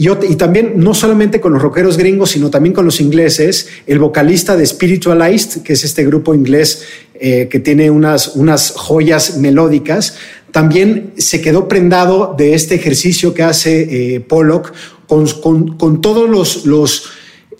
Y, 0.00 0.36
también, 0.36 0.74
no 0.76 0.94
solamente 0.94 1.40
con 1.40 1.52
los 1.52 1.60
rockeros 1.60 1.96
gringos, 1.96 2.30
sino 2.30 2.50
también 2.50 2.72
con 2.72 2.84
los 2.84 3.00
ingleses, 3.00 3.66
el 3.84 3.98
vocalista 3.98 4.56
de 4.56 4.64
Spiritualized, 4.64 5.62
que 5.62 5.72
es 5.72 5.82
este 5.82 6.04
grupo 6.04 6.34
inglés 6.34 6.84
eh, 7.14 7.48
que 7.50 7.58
tiene 7.58 7.90
unas, 7.90 8.36
unas 8.36 8.70
joyas 8.76 9.38
melódicas, 9.38 10.14
también 10.52 11.14
se 11.16 11.40
quedó 11.40 11.66
prendado 11.66 12.36
de 12.38 12.54
este 12.54 12.76
ejercicio 12.76 13.34
que 13.34 13.42
hace 13.42 14.14
eh, 14.14 14.20
Pollock 14.20 14.72
con, 15.08 15.26
con- 15.40 15.76
con 15.76 16.00
todos 16.00 16.30
los, 16.30 16.64
los 16.64 17.08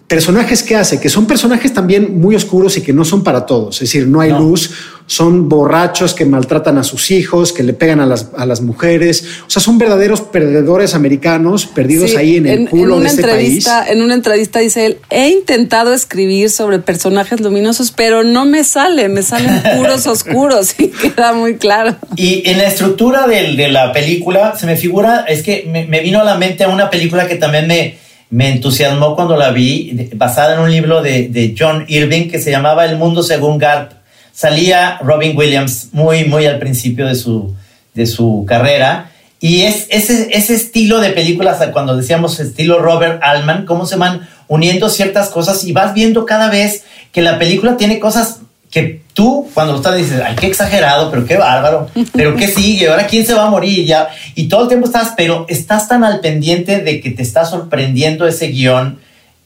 personajes 0.09 0.63
que 0.63 0.75
hace, 0.75 0.99
que 1.01 1.11
son 1.11 1.27
personajes 1.27 1.73
también 1.75 2.19
muy 2.21 2.35
oscuros 2.35 2.77
y 2.79 2.81
que 2.83 2.95
no 2.95 3.05
son 3.05 3.23
para 3.23 3.45
todos. 3.45 3.77
Es 3.77 3.81
decir, 3.91 4.07
no 4.07 4.21
hay 4.23 4.31
luz, 4.31 4.71
son 5.07 5.51
borrachos 5.51 6.15
que 6.15 6.25
maltratan 6.25 6.79
a 6.79 6.83
sus 6.83 7.11
hijos, 7.11 7.53
que 7.53 7.63
le 7.63 7.75
pegan 7.75 8.01
a 8.01 8.07
las, 8.07 8.29
a 8.37 8.47
las 8.47 8.63
mujeres. 8.63 9.25
O 9.47 9.51
sea, 9.51 9.61
son 9.61 9.77
verdaderos 9.77 10.23
perdedores 10.23 10.95
americanos 10.95 11.67
perdidos 11.67 12.11
Sí, 12.13 12.17
ahí 12.17 12.37
en 12.39 12.47
el 12.47 12.69
culo 12.71 12.95
de 12.95 13.01
una 13.03 13.11
este 13.11 13.21
país. 13.23 13.35
entrevista, 13.67 13.87
En 13.87 14.01
una 14.03 14.15
entrevista 14.15 14.59
dice 14.61 14.87
él, 14.87 14.99
he 15.11 15.29
intentado 15.29 15.93
escribir 15.93 16.49
sobre 16.49 16.79
personajes 16.79 17.41
luminosos, 17.43 17.91
pero 17.91 18.25
no 18.25 18.47
me 18.47 18.65
sale, 18.65 19.11
me 19.11 19.23
salen 19.23 19.63
puros 19.77 20.07
oscuros 20.07 20.75
y 20.79 20.89
queda 20.89 21.35
muy 21.35 21.57
claro. 21.57 21.97
Y 22.17 22.49
en 22.49 22.57
la 22.57 22.65
estructura 22.69 23.27
del- 23.27 23.59
de 23.59 23.69
la 23.69 23.93
película 23.93 24.57
se 24.59 24.65
me 24.65 24.77
figura, 24.77 25.27
es 25.29 25.43
que 25.43 25.69
me, 25.71 25.87
me 25.87 26.01
vino 26.01 26.19
a 26.19 26.25
la 26.25 26.39
mente 26.39 26.67
una 26.67 26.89
película 26.89 27.27
que 27.29 27.35
también 27.37 27.67
me, 27.67 27.99
me 28.31 28.51
entusiasmó 28.51 29.15
cuando 29.15 29.37
la 29.37 29.51
vi, 29.51 30.11
basada 30.15 30.55
en 30.55 30.61
un 30.61 30.71
libro 30.71 31.03
de, 31.03 31.29
de 31.29 31.55
John 31.59 31.85
Irving 31.89 32.29
que 32.29 32.41
se 32.41 32.51
llamaba 32.51 32.85
El 32.85 32.97
Mundo 32.97 33.23
según 33.23 33.59
Garp. 33.59 33.93
Salía 34.33 34.99
Robin 35.03 35.37
Williams 35.37 35.89
muy, 35.93 36.25
muy 36.25 36.47
al 36.47 36.59
principio 36.59 37.07
de 37.07 37.15
su, 37.15 37.55
de 37.95 38.07
su 38.07 38.45
carrera. 38.47 39.11
Y 39.41 39.63
es 39.63 39.87
ese, 39.91 40.29
ese 40.33 40.55
estilo 40.55 41.01
de 41.01 41.11
películas, 41.11 41.59
cuando 41.73 41.97
decíamos 41.97 42.39
estilo 42.41 42.81
Robert 42.81 43.21
Altman, 43.23 43.67
cómo 43.67 43.87
se 43.87 43.97
van 43.97 44.29
uniendo 44.49 44.89
ciertas 44.89 45.29
cosas 45.29 45.65
y 45.65 45.73
vas 45.73 45.95
viendo 45.95 46.27
cada 46.27 46.51
vez 46.51 46.85
que 47.13 47.23
la 47.23 47.39
película 47.39 47.77
tiene 47.77 48.01
cosas 48.01 48.41
que 48.71 49.01
tú 49.15 49.49
cuando 49.55 49.73
lo 49.73 49.79
estás 49.79 49.97
dices, 49.97 50.21
ay, 50.25 50.37
qué 50.39 50.47
exagerado, 50.47 51.11
pero 51.11 51.25
qué 51.27 51.37
bárbaro, 51.37 51.89
pero 52.13 52.37
qué 52.37 52.49
sigue, 52.49 52.89
ahora 52.89 53.07
quién 53.07 53.27
se 53.27 53.35
va 53.35 53.47
a 53.47 53.51
morir 53.51 53.85
ya. 53.87 54.09
Y 54.35 54.49
todo 54.49 54.63
el 54.63 54.69
tiempo 54.69 54.87
estás, 54.87 55.15
pero 55.17 55.47
estás 55.49 55.89
tan 55.89 56.05
al 56.05 56.21
pendiente 56.21 56.81
de 56.81 57.01
que 57.01 57.11
te 57.11 57.23
está 57.23 57.45
sorprendiendo 57.45 58.27
ese 58.27 58.49
guion 58.49 58.99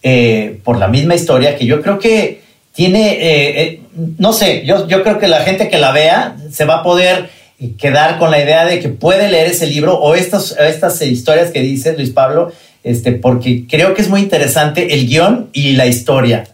eh, 0.03 0.59
por 0.65 0.79
la 0.79 0.89
misma 0.89 1.15
historia 1.15 1.57
que 1.57 1.67
yo 1.67 1.81
creo 1.81 1.99
que 1.99 2.43
tiene, 2.75 3.13
eh, 3.13 3.63
eh, 3.63 3.81
no 4.19 4.33
sé, 4.33 4.65
yo, 4.65 4.89
yo 4.89 5.03
creo 5.03 5.19
que 5.19 5.29
la 5.29 5.43
gente 5.43 5.69
que 5.69 5.79
la 5.79 5.93
vea 5.93 6.37
se 6.51 6.65
va 6.65 6.77
a 6.77 6.83
poder 6.83 7.31
quedar 7.79 8.19
con 8.19 8.31
la 8.31 8.43
idea 8.43 8.65
de 8.65 8.81
que 8.81 8.89
puede 8.89 9.29
leer 9.29 9.49
ese 9.49 9.67
libro 9.67 9.95
o 9.95 10.15
estas, 10.15 10.57
estas 10.59 11.01
historias 11.03 11.51
que 11.51 11.61
dice 11.61 11.95
Luis 11.97 12.11
Pablo, 12.11 12.53
este, 12.83 13.13
porque 13.13 13.67
creo 13.69 13.95
que 13.95 14.03
es 14.03 14.09
muy 14.09 14.21
interesante 14.21 14.95
el 14.95 15.07
guion 15.07 15.51
y 15.53 15.73
la 15.73 15.87
historia. 15.87 16.45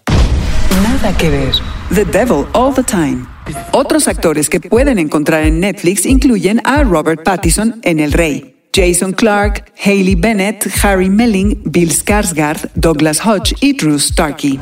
Nada 0.82 1.16
que 1.16 1.30
ver. 1.30 1.77
The 1.90 2.04
Devil 2.04 2.46
All 2.52 2.74
the 2.74 2.82
Time. 2.82 3.26
Otros 3.72 4.08
actores 4.08 4.50
que 4.50 4.60
pueden 4.60 4.98
encontrar 4.98 5.44
en 5.44 5.58
Netflix 5.58 6.04
incluyen 6.04 6.60
a 6.66 6.84
Robert 6.84 7.24
Pattinson 7.24 7.80
en 7.82 7.98
El 7.98 8.12
Rey, 8.12 8.56
Jason 8.74 9.12
Clark, 9.12 9.72
Hailey 9.74 10.14
Bennett, 10.14 10.68
Harry 10.82 11.08
Melling, 11.08 11.62
Bill 11.64 11.88
Skarsgård, 11.90 12.70
Douglas 12.74 13.24
Hodge 13.24 13.54
y 13.62 13.72
Drew 13.72 13.98
Starkey. 13.98 14.60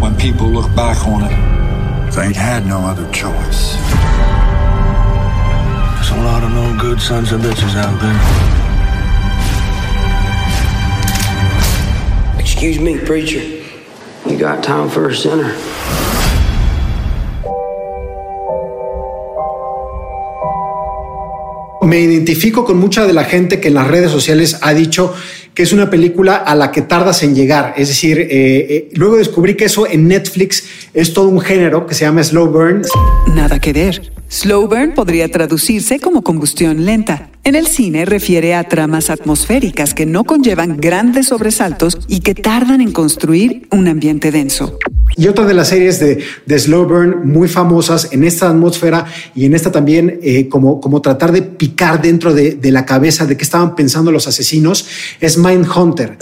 When 0.00 0.16
people 0.16 0.48
look 0.48 0.74
back 0.74 0.96
on 1.06 1.24
it, 1.24 2.12
they 2.14 2.32
had 2.32 2.66
no 2.66 2.78
other 2.78 3.06
choice. 3.12 3.76
There's 5.96 6.10
a 6.10 6.22
lot 6.24 6.42
of 6.42 6.52
no 6.52 6.74
good 6.80 7.02
sons 7.02 7.32
of 7.32 7.42
bitches 7.42 7.76
out 7.76 8.00
there. 8.00 8.18
Excuse 12.40 12.80
me, 12.80 12.96
preacher. 12.96 13.61
You 14.28 14.38
got 14.38 14.62
time 14.62 14.88
for 14.88 15.10
a 15.10 15.14
sinner? 15.14 15.52
Me 21.82 22.00
identifico 22.00 22.64
con 22.64 22.78
mucha 22.78 23.06
de 23.06 23.12
la 23.12 23.24
gente 23.24 23.60
que 23.60 23.68
en 23.68 23.74
las 23.74 23.88
redes 23.88 24.10
sociales 24.10 24.58
ha 24.62 24.72
dicho 24.72 25.12
que 25.54 25.64
es 25.64 25.72
una 25.72 25.90
película 25.90 26.36
a 26.36 26.54
la 26.54 26.70
que 26.70 26.82
tardas 26.82 27.22
en 27.22 27.34
llegar. 27.34 27.74
Es 27.76 27.88
decir, 27.88 28.18
eh, 28.18 28.28
eh, 28.30 28.88
luego 28.94 29.16
descubrí 29.16 29.56
que 29.56 29.64
eso 29.64 29.86
en 29.86 30.08
Netflix 30.08 30.64
es 30.94 31.12
todo 31.12 31.28
un 31.28 31.40
género 31.40 31.86
que 31.86 31.94
se 31.94 32.04
llama 32.04 32.22
slow 32.22 32.46
burn. 32.46 32.82
Nada 33.34 33.58
que 33.58 33.72
ver. 33.72 34.12
Slow 34.32 34.66
burn 34.66 34.94
podría 34.94 35.30
traducirse 35.30 36.00
como 36.00 36.22
combustión 36.22 36.86
lenta. 36.86 37.28
En 37.44 37.54
el 37.54 37.66
cine 37.66 38.06
refiere 38.06 38.54
a 38.54 38.64
tramas 38.64 39.10
atmosféricas 39.10 39.92
que 39.92 40.06
no 40.06 40.24
conllevan 40.24 40.78
grandes 40.78 41.26
sobresaltos 41.26 41.98
y 42.08 42.20
que 42.20 42.34
tardan 42.34 42.80
en 42.80 42.92
construir 42.92 43.68
un 43.70 43.88
ambiente 43.88 44.30
denso. 44.30 44.78
Y 45.18 45.28
otra 45.28 45.44
de 45.44 45.52
las 45.52 45.68
series 45.68 46.00
de, 46.00 46.24
de 46.46 46.58
slow 46.58 46.88
burn 46.88 47.30
muy 47.30 47.46
famosas 47.46 48.08
en 48.12 48.24
esta 48.24 48.48
atmósfera 48.48 49.04
y 49.34 49.44
en 49.44 49.54
esta 49.54 49.70
también 49.70 50.18
eh, 50.22 50.48
como, 50.48 50.80
como 50.80 51.02
tratar 51.02 51.30
de 51.30 51.42
picar 51.42 52.00
dentro 52.00 52.32
de, 52.32 52.58
la 52.70 52.86
cabeza 52.86 53.26
de 53.26 53.36
qué 53.36 53.44
estaban 53.44 53.74
pensando 53.74 54.10
los 54.10 54.26
asesinos 54.26 54.86
es 55.20 55.36
Mindhunter. 55.36 56.16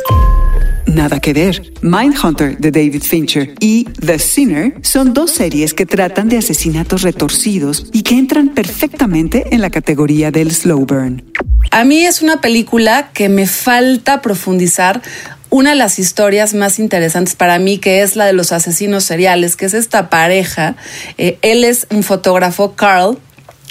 Nada 0.94 1.20
que 1.20 1.32
ver. 1.32 1.72
Mindhunter 1.82 2.58
de 2.58 2.72
David 2.72 3.02
Fincher 3.02 3.54
y 3.60 3.84
The 3.84 4.18
Sinner 4.18 4.74
son 4.82 5.14
dos 5.14 5.30
series 5.30 5.72
que 5.72 5.86
tratan 5.86 6.28
de 6.28 6.38
asesinatos 6.38 7.02
retorcidos 7.02 7.86
y 7.92 8.02
que 8.02 8.16
entran 8.16 8.48
perfectamente 8.48 9.54
en 9.54 9.60
la 9.60 9.70
categoría 9.70 10.32
del 10.32 10.50
slow 10.50 10.84
burn. 10.84 11.22
A 11.70 11.84
mí 11.84 12.04
es 12.04 12.22
una 12.22 12.40
película 12.40 13.10
que 13.12 13.28
me 13.28 13.46
falta 13.46 14.20
profundizar. 14.20 15.00
Una 15.48 15.70
de 15.70 15.76
las 15.76 16.00
historias 16.00 16.54
más 16.54 16.80
interesantes 16.80 17.36
para 17.36 17.60
mí, 17.60 17.78
que 17.78 18.02
es 18.02 18.16
la 18.16 18.26
de 18.26 18.32
los 18.32 18.50
asesinos 18.50 19.04
seriales, 19.04 19.56
que 19.56 19.66
es 19.66 19.74
esta 19.74 20.10
pareja. 20.10 20.74
Eh, 21.18 21.38
él 21.42 21.62
es 21.62 21.86
un 21.90 22.02
fotógrafo, 22.02 22.74
Carl, 22.74 23.18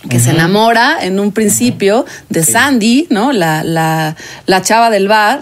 que 0.07 0.19
se 0.19 0.29
enamora 0.31 0.97
en 1.01 1.19
un 1.19 1.31
principio 1.33 2.05
de 2.29 2.43
Sandy, 2.45 3.07
¿no? 3.09 3.33
La, 3.33 3.63
la, 3.65 4.15
la 4.45 4.61
chava 4.61 4.89
del 4.89 5.07
bar. 5.09 5.41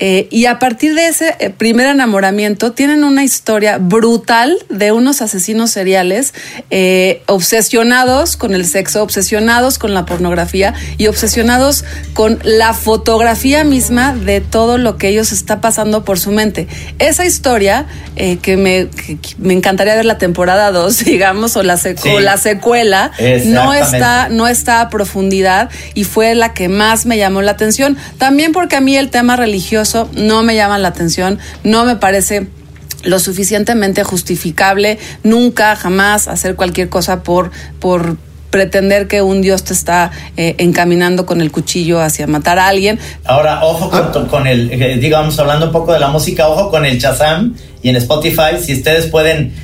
eh, 0.00 0.26
y 0.32 0.46
a 0.46 0.58
partir 0.58 0.94
de 0.96 1.06
ese 1.06 1.36
eh, 1.38 1.50
primer 1.50 1.86
enamoramiento 1.86 2.72
tienen 2.72 3.04
una 3.04 3.22
historia 3.22 3.78
brutal 3.78 4.58
de 4.68 4.90
unos 4.90 5.22
asesinos 5.22 5.70
seriales 5.70 6.34
eh, 6.70 7.22
obsesionados 7.26 8.36
con 8.36 8.54
el 8.54 8.66
sexo, 8.66 9.02
obsesionados 9.04 9.78
con 9.78 9.94
la 9.94 10.04
pornografía 10.04 10.74
y 10.98 11.06
obsesionados 11.06 11.84
con 12.14 12.40
la 12.42 12.74
fotografía 12.74 13.62
misma 13.62 14.14
de 14.14 14.40
todo 14.40 14.78
lo 14.78 14.96
que 14.98 15.08
ellos 15.10 15.30
está 15.30 15.60
pasando 15.60 16.04
por 16.04 16.18
su 16.18 16.32
mente. 16.32 16.66
Esa 16.98 17.24
historia 17.24 17.86
eh, 18.16 18.38
que, 18.42 18.56
me, 18.56 18.88
que- 18.88 19.16
me 19.38 19.52
encantaría 19.54 19.94
ver 19.94 20.06
la 20.06 20.18
temporada 20.18 20.72
2, 20.72 20.98
digamos, 21.04 21.54
o 21.56 21.62
la, 21.62 21.74
sec- 21.76 22.00
Sí. 22.02 22.08
o 22.08 22.18
la 22.20 22.36
secuela, 22.36 23.12
no 23.18 23.72
Exactamente. 23.72 23.91
Está, 23.92 24.28
no 24.28 24.48
está 24.48 24.80
a 24.80 24.90
profundidad 24.90 25.70
y 25.94 26.04
fue 26.04 26.34
la 26.34 26.54
que 26.54 26.68
más 26.68 27.06
me 27.06 27.18
llamó 27.18 27.42
la 27.42 27.52
atención. 27.52 27.96
También 28.18 28.52
porque 28.52 28.76
a 28.76 28.80
mí 28.80 28.96
el 28.96 29.10
tema 29.10 29.36
religioso 29.36 30.08
no 30.14 30.42
me 30.42 30.54
llama 30.54 30.78
la 30.78 30.88
atención, 30.88 31.38
no 31.64 31.84
me 31.84 31.96
parece 31.96 32.48
lo 33.04 33.18
suficientemente 33.18 34.04
justificable 34.04 34.96
nunca 35.24 35.74
jamás 35.74 36.28
hacer 36.28 36.54
cualquier 36.54 36.88
cosa 36.88 37.24
por 37.24 37.50
por 37.80 38.16
pretender 38.52 39.08
que 39.08 39.22
un 39.22 39.40
dios 39.40 39.64
te 39.64 39.72
está 39.72 40.12
eh, 40.36 40.54
encaminando 40.58 41.26
con 41.26 41.40
el 41.40 41.50
cuchillo 41.50 42.00
hacia 42.00 42.26
matar 42.26 42.58
a 42.58 42.68
alguien. 42.68 43.00
Ahora, 43.24 43.64
ojo 43.64 43.90
con, 43.90 44.28
con 44.28 44.46
el, 44.46 44.70
eh, 44.70 44.98
digamos, 44.98 45.38
hablando 45.38 45.66
un 45.66 45.72
poco 45.72 45.92
de 45.92 45.98
la 45.98 46.08
música, 46.08 46.48
ojo 46.48 46.70
con 46.70 46.84
el 46.84 46.98
Shazam 46.98 47.56
y 47.82 47.88
en 47.88 47.96
Spotify, 47.96 48.62
si 48.62 48.74
ustedes 48.74 49.06
pueden 49.06 49.54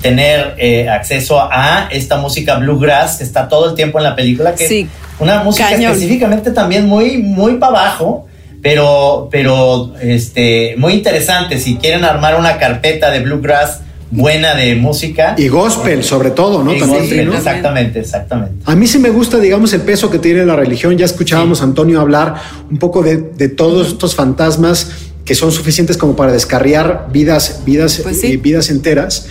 tener 0.00 0.54
eh, 0.58 0.88
acceso 0.88 1.40
a 1.40 1.88
esta 1.92 2.16
música 2.18 2.56
bluegrass 2.58 3.16
que 3.18 3.24
está 3.24 3.48
todo 3.48 3.68
el 3.70 3.74
tiempo 3.74 3.98
en 3.98 4.04
la 4.04 4.16
película, 4.16 4.54
que 4.54 4.66
Sí, 4.66 4.80
es 4.80 5.20
una 5.20 5.42
música 5.42 5.70
cañón. 5.70 5.92
específicamente 5.92 6.50
también 6.50 6.86
muy, 6.86 7.18
muy 7.18 7.56
para 7.56 7.80
abajo, 7.80 8.26
pero, 8.62 9.28
pero 9.30 9.92
este, 10.00 10.74
muy 10.78 10.94
interesante. 10.94 11.58
Si 11.60 11.76
quieren 11.76 12.04
armar 12.04 12.38
una 12.38 12.58
carpeta 12.58 13.10
de 13.10 13.20
bluegrass 13.20 13.80
buena 14.10 14.54
de 14.54 14.76
música. 14.76 15.34
Y 15.36 15.48
gospel, 15.48 16.02
sobre 16.04 16.30
todo, 16.30 16.62
¿no? 16.62 16.74
Y 16.74 16.78
También, 16.78 17.00
gospel, 17.02 17.26
¿no? 17.26 17.34
Exactamente, 17.36 18.00
exactamente. 18.00 18.54
A 18.64 18.74
mí 18.76 18.86
sí 18.86 18.98
me 18.98 19.10
gusta, 19.10 19.38
digamos, 19.38 19.72
el 19.72 19.82
peso 19.82 20.10
que 20.10 20.18
tiene 20.18 20.44
la 20.46 20.56
religión. 20.56 20.96
Ya 20.96 21.04
escuchábamos 21.04 21.60
a 21.60 21.64
Antonio 21.64 22.00
hablar 22.00 22.34
un 22.70 22.78
poco 22.78 23.02
de, 23.02 23.16
de 23.18 23.48
todos 23.48 23.88
estos 23.88 24.14
fantasmas 24.14 24.90
que 25.24 25.34
son 25.34 25.50
suficientes 25.50 25.96
como 25.96 26.14
para 26.14 26.30
descarriar 26.32 27.08
vidas, 27.12 27.62
vidas, 27.66 28.00
Pues 28.02 28.20
sí. 28.20 28.32
eh, 28.32 28.36
vidas 28.36 28.70
enteras. 28.70 29.26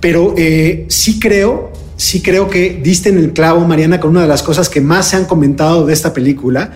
Pero 0.00 0.34
eh, 0.36 0.86
sí 0.88 1.20
creo, 1.20 1.72
sí 1.96 2.22
creo 2.22 2.48
que 2.48 2.80
diste 2.82 3.10
en 3.10 3.18
el 3.18 3.32
clavo, 3.32 3.60
Mariana, 3.66 4.00
con 4.00 4.10
una 4.10 4.22
de 4.22 4.28
las 4.28 4.42
cosas 4.42 4.68
que 4.68 4.80
más 4.80 5.08
se 5.08 5.16
han 5.16 5.26
comentado 5.26 5.86
de 5.86 5.92
esta 5.92 6.12
película, 6.12 6.72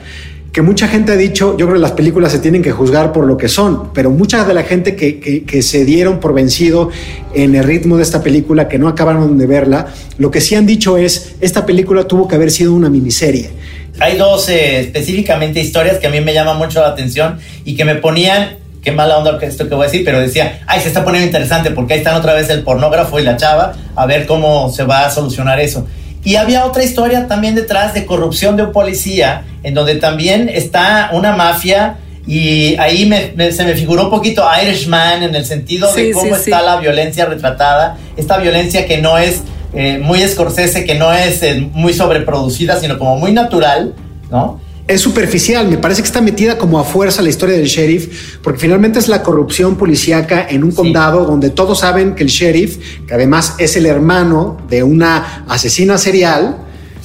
que 0.55 0.63
mucha 0.63 0.87
gente 0.87 1.11
ha 1.11 1.17
dicho, 1.17 1.57
yo 1.59 1.67
creo 1.67 1.75
que 1.75 1.83
las 1.83 1.93
películas 1.93 2.31
se 2.31 2.39
tienen 2.39 2.63
que 2.63 2.71
juzgar 2.71 3.13
por 3.13 3.27
lo 3.27 3.37
que 3.37 3.49
son, 3.49 3.93
pero 3.93 4.11
mucha 4.11 4.45
de 4.45 4.55
la 4.55 4.63
gente 4.63 4.95
que, 4.95 5.19
que, 5.19 5.63
se 5.63 5.85
dieron 5.85 6.21
por 6.21 6.33
vencido 6.33 6.91
en 7.35 7.57
el 7.57 7.65
ritmo 7.65 7.97
de 7.97 8.05
esta 8.05 8.23
película, 8.23 8.69
que 8.69 8.79
no 8.79 8.87
acabaron 8.87 9.37
de 9.37 9.47
verla, 9.47 9.93
lo 10.17 10.31
que 10.31 10.41
sí 10.41 10.55
han 10.55 10.65
dicho 10.65 10.97
es, 10.97 11.35
esta 11.41 11.67
película 11.67 12.07
tuvo 12.07 12.29
que 12.29 12.37
haber 12.37 12.53
sido 12.53 12.73
una 12.73 12.89
miniserie. 12.89 13.51
Hay 13.99 14.17
dos 14.17 14.49
eh, 14.49 14.79
específicamente 14.79 15.61
historias 15.61 15.99
que 15.99 16.07
a 16.07 16.11
mí 16.11 16.21
me 16.21 16.33
llaman 16.33 16.57
mucho 16.57 16.81
la 16.81 16.89
atención 16.89 17.41
y 17.65 17.75
que 17.75 17.85
me 17.85 17.97
ponían, 17.97 18.59
qué 18.85 18.93
mala 18.93 19.19
onda 19.19 19.39
esto 19.41 19.69
que 19.69 19.75
voy 19.75 19.87
a 19.87 19.91
decir, 19.91 20.05
pero 20.05 20.21
decía, 20.21 20.61
ay, 20.67 20.81
se 20.81 20.89
está 20.89 21.05
poniendo 21.05 21.27
interesante 21.27 21.71
porque 21.71 21.95
ahí 21.95 21.99
están 22.01 22.17
otra 22.17 22.35
vez 22.35 22.51
el 22.51 22.63
pornógrafo 22.63 23.19
y 23.19 23.23
la 23.23 23.37
chava, 23.37 23.73
a 23.97 24.07
ver 24.07 24.27
cómo 24.27 24.71
se 24.71 24.85
va 24.85 25.07
a 25.07 25.11
solucionar 25.11 25.59
eso. 25.59 25.87
Y 26.23 26.37
había 26.37 26.65
otra 26.65 26.85
historia 26.85 27.27
también 27.27 27.55
detrás 27.55 27.95
de 27.95 28.07
corrupción 28.07 28.57
de 28.57 28.65
un 28.65 28.73
policía, 28.73 29.45
en 29.63 29.75
donde 29.75 29.97
también 29.97 30.49
está 30.49 31.11
una 31.13 31.35
mafia 31.35 31.97
y 32.27 32.77
ahí 32.77 33.05
me, 33.07 33.33
me, 33.37 33.53
se 33.53 33.65
me 33.65 33.75
figuró 33.75 34.05
un 34.05 34.11
poquito 34.11 34.47
Irishman 34.63 35.23
en 35.23 35.35
el 35.35 35.45
sentido 35.45 35.93
de 35.93 36.07
Sí, 36.07 36.13
cómo 36.13 36.35
sí, 36.35 36.51
está 36.51 36.61
sí. 36.61 36.67
la 36.67 36.77
violencia 36.77 37.27
retratada, 37.27 37.99
esta 38.17 38.39
violencia 38.39 38.87
que 38.87 38.99
no 38.99 39.19
es 39.19 39.43
eh, 39.75 39.99
muy 39.99 40.21
Scorsese, 40.27 40.85
que 40.85 40.95
no 40.95 41.13
es 41.13 41.43
eh, 41.43 41.69
muy 41.73 41.93
sobreproducida, 41.93 42.79
sino 42.79 42.99
como 42.99 43.19
muy 43.19 43.33
natural, 43.33 43.95
¿no? 44.31 44.61
Es 44.87 45.01
superficial, 45.01 45.67
me 45.69 45.79
parece 45.79 46.03
que 46.03 46.07
está 46.07 46.21
metida 46.21 46.59
como 46.59 46.79
a 46.79 46.85
fuerza 46.85 47.23
la 47.23 47.31
historia 47.31 47.57
del 47.57 47.67
sheriff, 47.67 48.37
porque 48.43 48.59
finalmente 48.61 48.99
es 48.99 49.09
la 49.09 49.23
corrupción 49.23 49.77
policíaca 49.77 50.47
en 50.49 50.63
un 50.63 50.73
condado 50.73 51.25
donde 51.25 51.49
todos 51.49 51.81
saben 51.81 52.15
que 52.15 52.23
el 52.23 52.29
sheriff, 52.29 52.77
que 53.07 53.15
además 53.15 53.55
es 53.59 53.77
el 53.77 53.87
hermano 53.87 54.59
de 54.69 54.83
una 54.83 55.45
asesina 55.49 55.97
serial, 55.97 56.59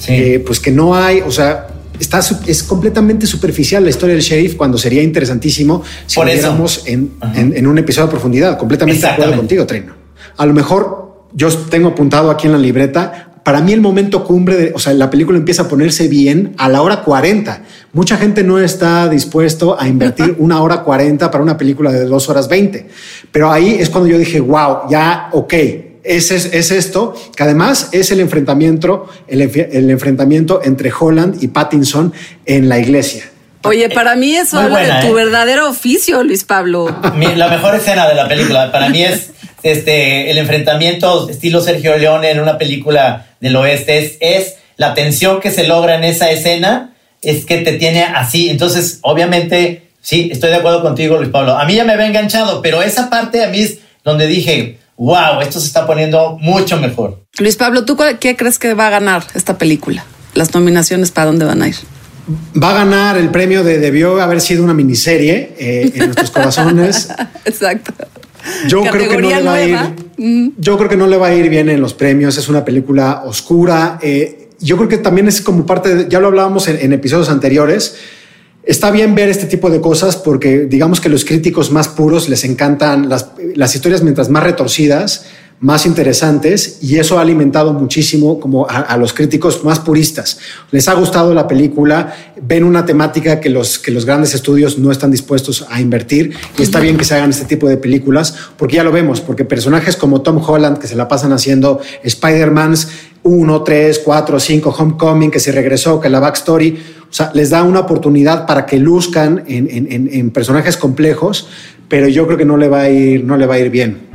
eh, 0.08 0.42
pues 0.46 0.60
que 0.60 0.70
no 0.70 0.94
hay, 0.94 1.20
o 1.22 1.30
sea, 1.30 1.68
está, 1.98 2.20
es 2.46 2.62
completamente 2.62 3.26
superficial 3.26 3.82
la 3.82 3.88
historia 3.90 4.14
del 4.14 4.22
sheriff 4.24 4.56
cuando 4.56 4.76
sería 4.76 5.02
interesantísimo 5.02 5.82
si 6.06 6.16
Por 6.16 6.26
lo 6.26 6.32
viéramos 6.32 6.82
en, 6.86 7.12
en- 7.34 7.56
en 7.56 7.66
un 7.66 7.78
episodio 7.78 8.08
a 8.08 8.10
profundidad. 8.10 8.58
Completamente 8.58 9.00
de 9.00 9.06
acuerdo 9.12 9.32
contigo, 9.38 9.66
Trino. 9.66 9.94
A 10.36 10.44
lo 10.44 10.52
mejor 10.52 11.24
yo 11.32 11.48
tengo 11.48 11.88
apuntado 11.88 12.30
aquí 12.30 12.46
en 12.46 12.52
la 12.52 12.58
libreta. 12.58 13.29
Para 13.44 13.60
mí 13.62 13.72
el 13.72 13.80
momento 13.80 14.22
cumbre, 14.24 14.56
de, 14.56 14.72
o 14.74 14.78
sea, 14.78 14.92
la 14.92 15.08
película 15.10 15.38
empieza 15.38 15.62
a 15.62 15.68
ponerse 15.68 16.08
bien 16.08 16.54
a 16.58 16.68
la 16.68 16.82
hora 16.82 17.02
40. 17.02 17.62
Mucha 17.92 18.16
gente 18.16 18.44
no 18.44 18.58
está 18.58 19.08
dispuesto 19.08 19.80
a 19.80 19.88
invertir 19.88 20.36
una 20.38 20.62
hora 20.62 20.82
40 20.82 21.30
para 21.30 21.42
una 21.42 21.56
película 21.56 21.90
de 21.90 22.04
dos 22.04 22.28
horas 22.28 22.48
20. 22.48 22.86
Pero 23.32 23.50
ahí 23.50 23.76
es 23.80 23.88
cuando 23.88 24.08
yo 24.08 24.18
dije, 24.18 24.40
wow, 24.40 24.90
ya, 24.90 25.28
ok, 25.32 25.54
es, 26.02 26.30
es, 26.30 26.46
es 26.52 26.70
esto, 26.70 27.14
que 27.36 27.42
además 27.42 27.88
es 27.92 28.10
el 28.10 28.20
enfrentamiento, 28.20 29.08
el, 29.28 29.40
enf- 29.42 29.68
el 29.72 29.90
enfrentamiento 29.90 30.60
entre 30.64 30.92
Holland 30.98 31.42
y 31.42 31.48
Pattinson 31.48 32.12
en 32.46 32.68
la 32.68 32.78
iglesia. 32.78 33.24
Oye, 33.62 33.90
para 33.90 34.16
mí 34.16 34.34
eso 34.34 34.56
Muy 34.56 34.64
habla 34.66 34.78
buena, 34.78 35.00
de 35.00 35.06
tu 35.06 35.18
¿eh? 35.18 35.24
verdadero 35.24 35.68
oficio, 35.68 36.22
Luis 36.24 36.44
Pablo. 36.44 36.94
Mi- 37.16 37.34
la 37.34 37.48
mejor 37.48 37.74
escena 37.74 38.08
de 38.08 38.14
la 38.14 38.26
película 38.26 38.72
para 38.72 38.88
mí 38.88 39.02
es 39.02 39.30
este 39.62 40.30
el 40.30 40.38
enfrentamiento 40.38 41.28
estilo 41.28 41.60
Sergio 41.60 41.96
Leone 41.96 42.30
en 42.30 42.40
una 42.40 42.58
película 42.58 43.26
del 43.40 43.56
oeste 43.56 43.98
es, 43.98 44.16
es 44.20 44.54
la 44.76 44.94
tensión 44.94 45.40
que 45.40 45.50
se 45.50 45.66
logra 45.66 45.96
en 45.96 46.04
esa 46.04 46.30
escena 46.30 46.94
es 47.22 47.44
que 47.44 47.58
te 47.58 47.72
tiene 47.74 48.02
así 48.04 48.48
entonces 48.48 48.98
obviamente 49.02 49.88
sí 50.00 50.30
estoy 50.32 50.50
de 50.50 50.56
acuerdo 50.56 50.82
contigo 50.82 51.16
Luis 51.18 51.30
Pablo 51.30 51.56
a 51.58 51.64
mí 51.66 51.74
ya 51.74 51.84
me 51.84 51.92
había 51.92 52.06
enganchado 52.06 52.62
pero 52.62 52.82
esa 52.82 53.10
parte 53.10 53.44
a 53.44 53.48
mí 53.48 53.60
es 53.60 53.78
donde 54.04 54.26
dije 54.26 54.78
wow 54.96 55.40
esto 55.42 55.60
se 55.60 55.66
está 55.66 55.86
poniendo 55.86 56.38
mucho 56.40 56.78
mejor 56.78 57.20
Luis 57.38 57.56
Pablo, 57.56 57.84
¿tú 57.84 57.96
cuál- 57.96 58.18
qué 58.18 58.36
crees 58.36 58.58
que 58.58 58.74
va 58.74 58.88
a 58.88 58.90
ganar 58.90 59.22
esta 59.34 59.56
película? 59.56 60.04
Las 60.34 60.52
nominaciones 60.52 61.10
para 61.10 61.26
dónde 61.26 61.44
van 61.46 61.62
a 61.62 61.68
ir. 61.68 61.76
Va 62.60 62.70
a 62.72 62.74
ganar 62.74 63.16
el 63.16 63.30
premio 63.30 63.64
de 63.64 63.78
debió 63.78 64.20
haber 64.20 64.40
sido 64.40 64.62
una 64.62 64.74
miniserie 64.74 65.54
eh, 65.58 65.90
en 65.94 66.04
nuestros 66.06 66.30
corazones. 66.30 67.08
Exacto. 67.44 67.94
Yo 68.68 68.82
creo 68.82 69.08
que 69.08 69.16
no 69.18 69.28
le 69.28 69.42
va 69.42 69.54
a 69.54 69.64
ir. 69.64 69.78
Mm. 70.16 70.48
Yo 70.58 70.76
creo 70.76 70.88
que 70.88 70.96
no 70.96 71.06
le 71.06 71.16
va 71.16 71.28
a 71.28 71.34
ir 71.34 71.48
bien 71.48 71.68
en 71.68 71.80
los 71.80 71.94
premios. 71.94 72.36
Es 72.38 72.48
una 72.48 72.64
película 72.64 73.22
oscura. 73.24 73.98
Eh, 74.02 74.48
yo 74.60 74.76
creo 74.76 74.88
que 74.88 74.98
también 74.98 75.28
es 75.28 75.40
como 75.40 75.66
parte 75.66 75.94
de, 75.94 76.08
ya 76.08 76.20
lo 76.20 76.28
hablábamos 76.28 76.68
en, 76.68 76.78
en 76.80 76.92
episodios 76.92 77.30
anteriores. 77.30 77.96
Está 78.62 78.90
bien 78.90 79.14
ver 79.14 79.30
este 79.30 79.46
tipo 79.46 79.70
de 79.70 79.80
cosas 79.80 80.16
porque 80.16 80.66
digamos 80.66 81.00
que 81.00 81.08
los 81.08 81.24
críticos 81.24 81.70
más 81.70 81.88
puros 81.88 82.28
les 82.28 82.44
encantan 82.44 83.08
las, 83.08 83.30
las 83.54 83.74
historias 83.74 84.02
mientras 84.02 84.28
más 84.28 84.42
retorcidas, 84.42 85.24
más 85.60 85.84
interesantes 85.84 86.78
y 86.80 86.96
eso 86.98 87.18
ha 87.18 87.22
alimentado 87.22 87.74
muchísimo 87.74 88.40
como 88.40 88.66
a, 88.68 88.78
a 88.80 88.96
los 88.96 89.12
críticos 89.12 89.62
más 89.62 89.78
puristas. 89.78 90.38
Les 90.70 90.88
ha 90.88 90.94
gustado 90.94 91.34
la 91.34 91.46
película, 91.46 92.14
ven 92.42 92.64
una 92.64 92.86
temática 92.86 93.40
que 93.40 93.50
los, 93.50 93.78
que 93.78 93.90
los 93.90 94.06
grandes 94.06 94.34
estudios 94.34 94.78
no 94.78 94.90
están 94.90 95.10
dispuestos 95.10 95.66
a 95.68 95.80
invertir 95.80 96.32
y 96.58 96.62
está 96.62 96.80
bien 96.80 96.96
que 96.96 97.04
se 97.04 97.14
hagan 97.14 97.28
este 97.30 97.44
tipo 97.44 97.68
de 97.68 97.76
películas 97.76 98.34
porque 98.56 98.76
ya 98.76 98.84
lo 98.84 98.90
vemos, 98.90 99.20
porque 99.20 99.44
personajes 99.44 99.96
como 99.96 100.22
Tom 100.22 100.40
Holland 100.44 100.78
que 100.78 100.86
se 100.86 100.96
la 100.96 101.08
pasan 101.08 101.32
haciendo 101.34 101.78
Spider-Mans 102.02 102.88
1, 103.22 103.62
3, 103.62 103.98
4, 104.02 104.40
5, 104.40 104.70
Homecoming, 104.78 105.30
que 105.30 105.40
se 105.40 105.52
regresó, 105.52 106.00
que 106.00 106.08
la 106.08 106.20
backstory, 106.20 106.78
o 107.10 107.12
sea, 107.12 107.30
les 107.34 107.50
da 107.50 107.62
una 107.64 107.80
oportunidad 107.80 108.46
para 108.46 108.64
que 108.64 108.78
luzcan 108.78 109.44
en, 109.46 109.68
en- 109.70 109.92
en- 109.92 110.08
en 110.10 110.30
personajes 110.30 110.78
complejos, 110.78 111.48
pero 111.86 112.08
yo 112.08 112.26
creo 112.26 112.38
que 112.38 112.46
no 112.46 112.56
le 112.56 112.68
va 112.68 112.80
a 112.82 112.88
ir, 112.88 113.22
no 113.24 113.36
le 113.36 113.44
va 113.44 113.56
a 113.56 113.58
ir 113.58 113.68
bien. 113.68 114.08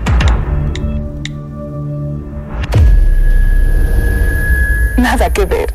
Nada 5.15 5.32
que 5.32 5.45
ver. 5.45 5.73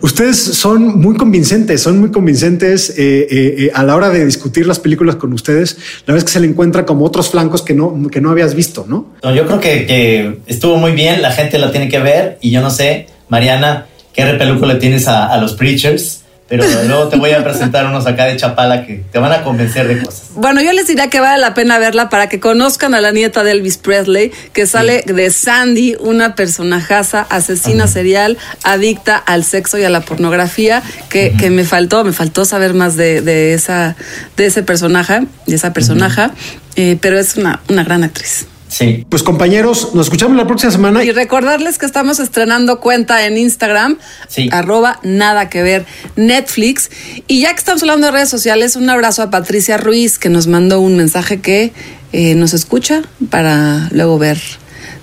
Ustedes 0.00 0.38
son 0.42 1.00
muy 1.00 1.16
convincentes, 1.18 1.82
son 1.82 2.00
muy 2.00 2.10
convincentes 2.10 2.88
eh, 2.88 2.94
eh, 2.98 3.26
eh, 3.30 3.70
a 3.74 3.82
la 3.82 3.94
hora 3.94 4.08
de 4.08 4.24
discutir 4.24 4.66
las 4.66 4.78
películas 4.78 5.16
con 5.16 5.34
ustedes. 5.34 5.76
La 6.06 6.14
verdad 6.14 6.18
es 6.18 6.24
que 6.24 6.30
se 6.30 6.40
le 6.40 6.46
encuentra 6.46 6.86
como 6.86 7.04
otros 7.04 7.28
flancos 7.28 7.60
que 7.60 7.74
no, 7.74 8.08
que 8.10 8.22
no 8.22 8.30
habías 8.30 8.54
visto, 8.54 8.86
¿no? 8.88 9.08
No, 9.22 9.34
yo 9.34 9.44
creo 9.44 9.60
que, 9.60 9.84
que 9.84 10.38
estuvo 10.46 10.78
muy 10.78 10.92
bien, 10.92 11.20
la 11.20 11.32
gente 11.32 11.58
la 11.58 11.70
tiene 11.70 11.90
que 11.90 11.98
ver 11.98 12.38
y 12.40 12.50
yo 12.50 12.62
no 12.62 12.70
sé, 12.70 13.08
Mariana, 13.28 13.86
qué 14.14 14.24
repeluco 14.24 14.64
le 14.64 14.76
tienes 14.76 15.06
a, 15.06 15.26
a 15.26 15.38
los 15.38 15.52
preachers, 15.52 16.22
pero 16.48 16.64
luego 16.86 17.08
te 17.08 17.16
voy 17.16 17.32
a 17.32 17.44
presentar 17.44 17.84
unos 17.86 18.06
acá 18.06 18.24
de 18.24 18.36
Chapala 18.36 18.86
que 18.86 19.04
te 19.12 19.18
van 19.18 19.32
a 19.32 19.42
convencer 19.42 19.86
de 19.86 20.02
cosas. 20.02 20.30
Bueno, 20.34 20.62
yo 20.62 20.72
les 20.72 20.86
diría 20.86 21.10
que 21.10 21.20
vale 21.20 21.38
la 21.40 21.52
pena 21.52 21.78
verla 21.78 22.08
para 22.08 22.30
que 22.30 22.40
conozcan 22.40 22.94
a 22.94 23.02
la 23.02 23.12
nieta 23.12 23.44
de 23.44 23.52
Elvis 23.52 23.76
Presley, 23.76 24.32
que 24.54 24.66
sale 24.66 25.02
de 25.06 25.30
Sandy, 25.30 25.96
una 26.00 26.34
personajaza, 26.34 27.26
asesina 27.28 27.86
serial, 27.86 28.38
adicta 28.62 29.16
al 29.16 29.44
sexo 29.44 29.76
y 29.78 29.84
a 29.84 29.90
la 29.90 30.00
pornografía, 30.00 30.82
que, 31.10 31.34
que 31.38 31.50
me 31.50 31.64
faltó, 31.64 32.02
me 32.02 32.12
faltó 32.12 32.46
saber 32.46 32.72
más 32.72 32.96
de, 32.96 33.20
de 33.20 33.52
esa, 33.52 33.94
de 34.38 34.46
ese 34.46 34.62
personaje, 34.62 35.26
de 35.46 35.54
esa 35.54 35.74
personaja, 35.74 36.32
eh, 36.76 36.96
pero 37.00 37.18
es 37.18 37.36
una, 37.36 37.60
una 37.68 37.84
gran 37.84 38.04
actriz. 38.04 38.46
Sí. 38.68 39.06
Pues 39.08 39.22
compañeros, 39.22 39.94
nos 39.94 40.06
escuchamos 40.06 40.36
la 40.36 40.46
próxima 40.46 40.70
semana. 40.72 41.02
Y 41.04 41.10
recordarles 41.12 41.78
que 41.78 41.86
estamos 41.86 42.20
estrenando 42.20 42.80
cuenta 42.80 43.24
en 43.26 43.38
Instagram, 43.38 43.98
Sí. 44.28 44.48
arroba 44.52 45.00
nada 45.02 45.48
que 45.48 45.62
ver 45.62 45.86
Netflix. 46.16 46.90
Y 47.26 47.40
ya 47.42 47.50
que 47.52 47.58
estamos 47.58 47.82
hablando 47.82 48.06
de 48.08 48.12
redes 48.12 48.28
sociales, 48.28 48.76
un 48.76 48.88
abrazo 48.90 49.22
a 49.22 49.30
Patricia 49.30 49.78
Ruiz, 49.78 50.18
que 50.18 50.28
nos 50.28 50.46
mandó 50.46 50.80
un 50.80 50.96
mensaje 50.96 51.40
que 51.40 51.72
eh, 52.12 52.34
nos 52.34 52.54
escucha 52.54 53.02
para 53.30 53.88
luego 53.90 54.18
ver 54.18 54.38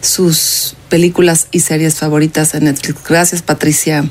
sus 0.01 0.75
películas 0.89 1.47
y 1.51 1.59
series 1.61 1.95
favoritas 1.95 2.53
en 2.53 2.65
Netflix. 2.65 3.03
Gracias, 3.07 3.41
Patricia. 3.41 4.05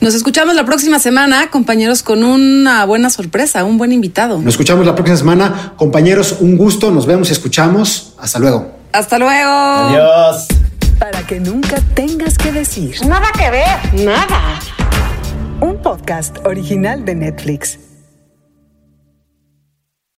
Nos 0.00 0.14
escuchamos 0.14 0.54
la 0.56 0.64
próxima 0.64 0.98
semana, 0.98 1.50
compañeros, 1.50 2.02
con 2.02 2.24
una 2.24 2.84
buena 2.84 3.10
sorpresa, 3.10 3.64
un 3.64 3.78
buen 3.78 3.92
invitado. 3.92 4.38
Nos 4.42 4.54
escuchamos 4.54 4.84
la 4.84 4.94
próxima 4.94 5.16
semana. 5.16 5.74
Compañeros, 5.76 6.36
un 6.40 6.56
gusto. 6.56 6.90
Nos 6.90 7.06
vemos 7.06 7.28
y 7.30 7.32
escuchamos. 7.32 8.14
Hasta 8.18 8.38
luego. 8.40 8.75
Hasta 8.92 9.18
luego. 9.18 9.50
Adiós. 9.50 10.48
Para 10.98 11.22
que 11.26 11.38
nunca 11.40 11.76
tengas 11.94 12.38
que 12.38 12.52
decir. 12.52 12.96
Nada 13.06 13.26
que 13.36 13.50
ver. 13.50 14.04
Nada. 14.04 14.58
Un 15.60 15.76
podcast 15.82 16.38
original 16.46 17.04
de 17.04 17.14
Netflix. 17.14 17.78